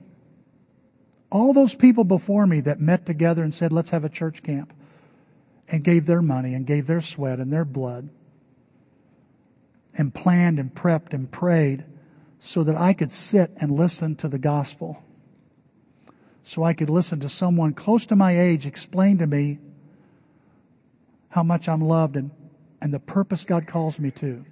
All 1.29 1.51
those 1.51 1.75
people 1.75 2.05
before 2.05 2.47
me 2.47 2.61
that 2.61 2.79
met 2.79 3.05
together 3.05 3.43
and 3.43 3.53
said, 3.53 3.73
let's 3.73 3.89
have 3.89 4.05
a 4.05 4.09
church 4.09 4.41
camp 4.41 4.71
and 5.67 5.83
gave 5.83 6.05
their 6.05 6.21
money 6.21 6.53
and 6.53 6.65
gave 6.65 6.87
their 6.87 7.01
sweat 7.01 7.39
and 7.39 7.51
their 7.51 7.65
blood 7.65 8.07
and 9.93 10.13
planned 10.13 10.59
and 10.59 10.73
prepped 10.73 11.13
and 11.13 11.29
prayed 11.29 11.83
so 12.39 12.63
that 12.63 12.77
I 12.77 12.93
could 12.93 13.11
sit 13.11 13.51
and 13.57 13.69
listen 13.69 14.15
to 14.15 14.29
the 14.29 14.39
gospel. 14.39 15.03
So 16.43 16.63
I 16.63 16.71
could 16.71 16.89
listen 16.89 17.19
to 17.19 17.27
someone 17.27 17.73
close 17.73 18.05
to 18.05 18.15
my 18.15 18.39
age 18.39 18.65
explain 18.65 19.17
to 19.17 19.27
me 19.27 19.59
how 21.27 21.43
much 21.43 21.67
I'm 21.67 21.81
loved 21.81 22.15
and, 22.15 22.31
and 22.83 22.93
the 22.93 22.99
purpose 22.99 23.45
God 23.45 23.65
calls 23.65 23.97
me 23.97 24.11
to. 24.11 24.43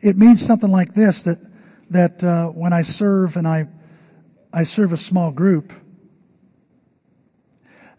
It 0.00 0.16
means 0.16 0.40
something 0.40 0.70
like 0.70 0.94
this 0.94 1.24
that, 1.24 1.38
that, 1.90 2.22
uh, 2.22 2.46
when 2.46 2.72
I 2.72 2.82
serve 2.82 3.36
and 3.36 3.46
I, 3.46 3.66
I 4.52 4.62
serve 4.62 4.92
a 4.92 4.96
small 4.96 5.32
group, 5.32 5.72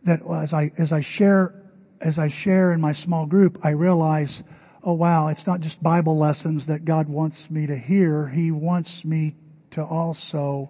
that 0.04 0.22
as 0.26 0.54
I, 0.54 0.72
as 0.78 0.94
I 0.94 1.02
share, 1.02 1.54
as 2.00 2.18
I 2.18 2.30
share 2.30 2.72
in 2.72 2.80
my 2.80 2.94
small 2.94 3.26
group, 3.26 3.60
I 3.62 3.72
realize, 3.72 4.42
oh 4.86 4.94
wow, 4.94 5.28
it's 5.28 5.46
not 5.46 5.60
just 5.60 5.84
Bible 5.84 6.18
lessons 6.18 6.68
that 6.68 6.86
God 6.86 7.10
wants 7.10 7.52
me 7.52 7.68
to 7.68 7.76
hear. 7.76 8.30
He 8.30 8.52
wants 8.52 9.04
me 9.04 9.36
to 9.72 9.84
also 9.84 10.70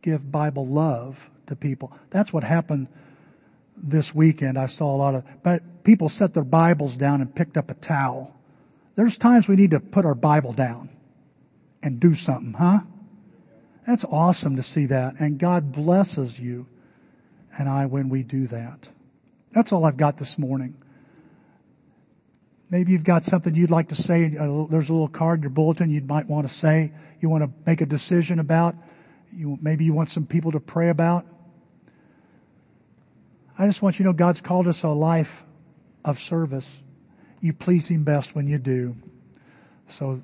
give 0.00 0.32
Bible 0.32 0.66
love 0.66 1.18
to 1.46 1.56
people. 1.56 1.92
That's 2.08 2.32
what 2.32 2.42
happened 2.42 2.88
this 3.76 4.14
weekend. 4.14 4.58
I 4.58 4.66
saw 4.66 4.94
a 4.94 4.98
lot 4.98 5.14
of, 5.14 5.24
but 5.42 5.84
people 5.84 6.08
set 6.08 6.34
their 6.34 6.44
Bibles 6.44 6.96
down 6.96 7.20
and 7.20 7.34
picked 7.34 7.56
up 7.56 7.70
a 7.70 7.74
towel. 7.74 8.34
There's 8.96 9.18
times 9.18 9.48
we 9.48 9.56
need 9.56 9.72
to 9.72 9.80
put 9.80 10.04
our 10.04 10.14
Bible 10.14 10.52
down 10.52 10.88
and 11.82 12.00
do 12.00 12.14
something, 12.14 12.52
huh? 12.52 12.80
That's 13.86 14.04
awesome 14.04 14.56
to 14.56 14.62
see 14.62 14.86
that. 14.86 15.20
And 15.20 15.38
God 15.38 15.72
blesses 15.72 16.38
you 16.38 16.66
and 17.58 17.68
I 17.68 17.86
when 17.86 18.08
we 18.08 18.22
do 18.22 18.46
that. 18.48 18.88
That's 19.52 19.72
all 19.72 19.84
I've 19.84 19.96
got 19.96 20.16
this 20.16 20.38
morning. 20.38 20.74
Maybe 22.70 22.92
you've 22.92 23.04
got 23.04 23.24
something 23.24 23.54
you'd 23.54 23.70
like 23.70 23.90
to 23.90 23.94
say. 23.94 24.28
There's 24.28 24.88
a 24.88 24.92
little 24.92 25.08
card 25.08 25.40
in 25.40 25.42
your 25.42 25.50
bulletin 25.50 25.90
you 25.90 26.00
might 26.00 26.26
want 26.26 26.48
to 26.48 26.54
say. 26.54 26.92
You 27.20 27.28
want 27.28 27.44
to 27.44 27.50
make 27.66 27.80
a 27.80 27.86
decision 27.86 28.38
about. 28.38 28.74
You, 29.32 29.58
maybe 29.60 29.84
you 29.84 29.92
want 29.92 30.10
some 30.10 30.26
people 30.26 30.52
to 30.52 30.60
pray 30.60 30.88
about. 30.88 31.26
I 33.56 33.66
just 33.66 33.82
want 33.82 33.98
you 33.98 34.04
to 34.04 34.10
know 34.10 34.12
God's 34.12 34.40
called 34.40 34.66
us 34.66 34.82
a 34.82 34.88
life 34.88 35.44
of 36.04 36.20
service. 36.20 36.66
You 37.40 37.52
please 37.52 37.86
Him 37.86 38.04
best 38.04 38.34
when 38.34 38.48
you 38.48 38.58
do. 38.58 38.96
So 39.90 40.22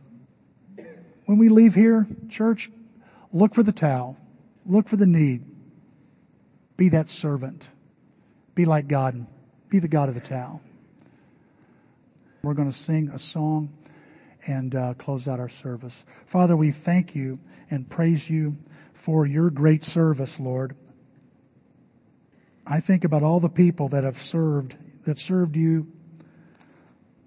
when 1.27 1.39
we 1.39 1.49
leave 1.49 1.75
here, 1.75 2.07
church, 2.29 2.71
look 3.33 3.55
for 3.55 3.63
the 3.63 3.73
towel. 3.73 4.17
Look 4.67 4.89
for 4.89 4.97
the 4.97 5.07
need. 5.07 5.45
Be 6.77 6.89
that 6.91 7.09
servant. 7.09 7.69
Be 8.55 8.65
like 8.65 8.89
God. 8.89 9.27
Be 9.69 9.79
the 9.79 9.89
God 9.89 10.09
of 10.09 10.15
the 10.15 10.21
towel. 10.21 10.61
We're 12.43 12.55
going 12.55 12.73
to 12.73 12.77
sing 12.77 13.11
a 13.15 13.19
song 13.19 13.71
and 14.47 14.75
uh, 14.75 14.95
close 14.95 15.29
out 15.29 15.39
our 15.39 15.51
service. 15.51 15.95
Father, 16.27 16.57
we 16.57 16.73
thank 16.73 17.15
you 17.15 17.39
and 17.71 17.89
praise 17.89 18.29
you 18.29 18.57
for 19.05 19.27
your 19.27 19.51
great 19.51 19.85
service, 19.85 20.33
Lord. 20.41 20.75
I 22.71 22.79
think 22.79 23.03
about 23.03 23.25
all 23.25 23.41
the 23.41 23.49
people 23.49 23.89
that 23.89 24.05
have 24.05 24.23
served, 24.23 24.77
that 25.05 25.19
served 25.19 25.57
you, 25.57 25.89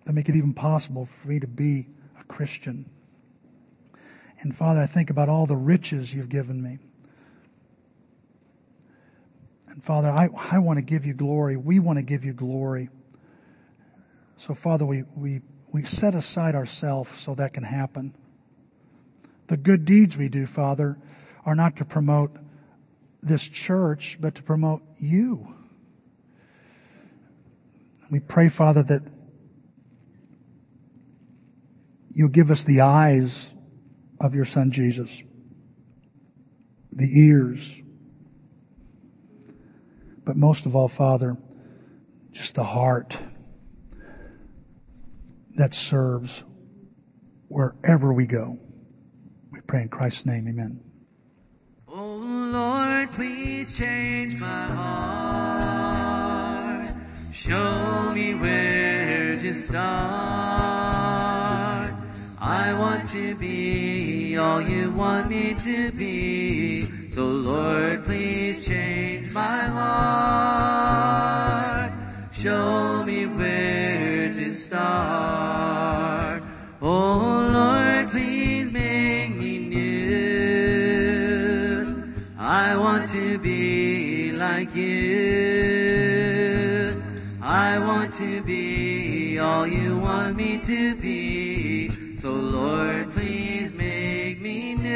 that 0.05 0.13
make 0.13 0.29
it 0.29 0.37
even 0.37 0.53
possible 0.53 1.09
for 1.21 1.27
me 1.27 1.41
to 1.41 1.47
be 1.47 1.87
a 2.17 2.23
Christian. 2.23 2.89
And 4.39 4.55
Father, 4.55 4.79
I 4.79 4.87
think 4.87 5.09
about 5.09 5.27
all 5.27 5.45
the 5.45 5.57
riches 5.57 6.13
you've 6.13 6.29
given 6.29 6.63
me. 6.63 6.79
And 9.67 9.83
Father, 9.83 10.09
I, 10.09 10.29
I 10.51 10.59
want 10.59 10.77
to 10.77 10.81
give 10.81 11.05
you 11.05 11.13
glory. 11.13 11.57
We 11.57 11.79
want 11.79 11.97
to 11.97 12.03
give 12.03 12.23
you 12.23 12.31
glory. 12.31 12.89
So 14.37 14.55
Father, 14.55 14.85
we, 14.85 15.03
we, 15.13 15.41
we 15.73 15.83
set 15.83 16.15
aside 16.15 16.55
ourselves 16.55 17.09
so 17.21 17.35
that 17.35 17.53
can 17.53 17.63
happen. 17.63 18.15
The 19.47 19.57
good 19.57 19.83
deeds 19.83 20.15
we 20.15 20.29
do, 20.29 20.47
Father, 20.47 20.97
are 21.45 21.55
not 21.55 21.75
to 21.77 21.85
promote 21.85 22.31
this 23.23 23.41
church, 23.41 24.17
but 24.19 24.35
to 24.35 24.43
promote 24.43 24.81
you. 24.97 25.47
We 28.11 28.19
pray, 28.19 28.49
Father, 28.49 28.83
that 28.83 29.01
you'll 32.11 32.29
give 32.29 32.51
us 32.51 32.63
the 32.63 32.81
eyes 32.81 33.47
of 34.19 34.35
your 34.35 34.45
son 34.45 34.71
Jesus, 34.71 35.09
the 36.91 37.09
ears, 37.19 37.59
but 40.25 40.35
most 40.35 40.65
of 40.65 40.75
all, 40.75 40.87
Father, 40.87 41.37
just 42.31 42.55
the 42.55 42.63
heart 42.63 43.17
that 45.55 45.73
serves 45.73 46.43
wherever 47.47 48.13
we 48.13 48.25
go. 48.25 48.57
We 49.51 49.61
pray 49.61 49.83
in 49.83 49.89
Christ's 49.89 50.25
name, 50.25 50.47
amen. 50.47 50.79
Oh 51.87 52.15
Lord, 52.15 52.82
please 53.07 53.75
change 53.77 54.39
my 54.39 54.71
heart. 54.71 56.13
Show 57.31 58.11
me 58.13 58.35
where 58.35 59.37
to 59.39 59.53
start. 59.53 59.83
I 62.39 62.73
want 62.73 63.09
to 63.09 63.35
be 63.35 64.37
all 64.37 64.61
you 64.61 64.91
want 64.91 65.29
me 65.29 65.53
to 65.55 65.91
be. 65.91 67.11
So 67.11 67.25
Lord, 67.25 68.05
please 68.05 68.65
change 68.65 69.31
my 69.33 69.65
heart. 69.67 70.73
Show 72.33 73.03
me 73.03 73.25
where 73.25 74.31
to 74.33 74.53
start. 74.53 76.43
Oh 76.81 77.52
I 82.45 82.75
want 82.75 83.09
to 83.11 83.37
be 83.37 84.33
like 84.33 84.75
you. 84.75 85.71
I 87.41 87.79
want 87.79 88.13
to 88.15 88.43
be 88.43 89.39
all 89.39 89.65
you 89.65 89.97
want 89.97 90.35
me 90.35 90.59
to 90.65 90.93
be. 90.95 92.17
So 92.17 92.33
Lord, 92.33 93.13
please 93.13 93.71
make 93.71 94.41
me 94.41 94.75
new. 94.75 94.91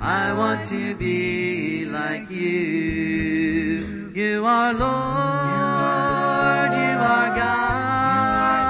I 0.00 0.32
want 0.32 0.66
to 0.70 0.96
be 0.96 1.84
like 1.84 2.28
you. 2.28 4.10
You 4.12 4.44
are 4.44 4.74
Lord, 4.74 6.72
you 6.72 6.98
are 7.14 7.32
God. 7.36 8.66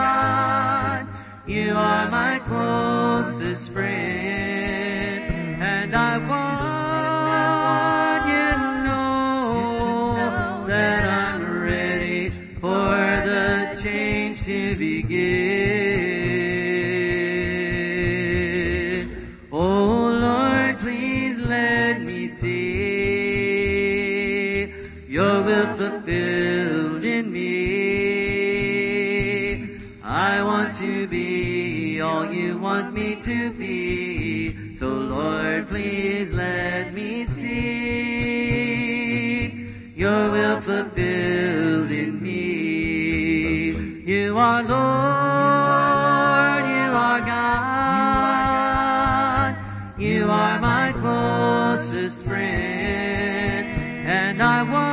You 1.47 1.75
are 1.75 2.11
my 2.11 2.39
closest 2.41 3.71
friend, 3.73 4.30
i 54.41 54.63
won't 54.63 54.90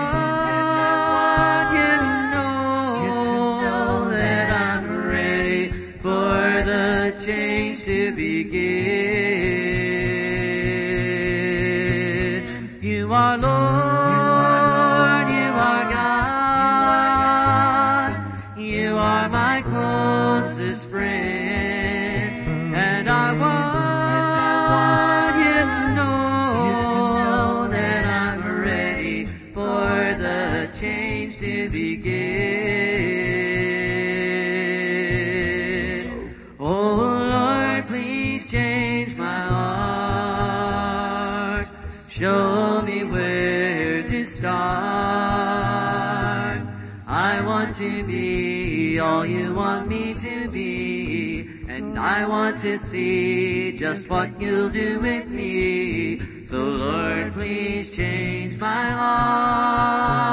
to 52.62 52.78
see 52.78 53.72
just 53.74 54.10
what 54.10 54.42
you'll 54.42 54.70
do 54.70 55.00
with 55.00 55.28
me. 55.28 56.20
So 56.48 56.58
Lord, 56.58 57.34
please 57.34 57.96
change 57.96 58.58
my 58.58 58.90
heart. 58.90 60.28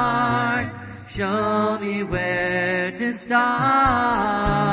Show 1.11 1.79
me 1.81 2.03
where 2.03 2.93
to 2.93 3.12
start. 3.12 4.64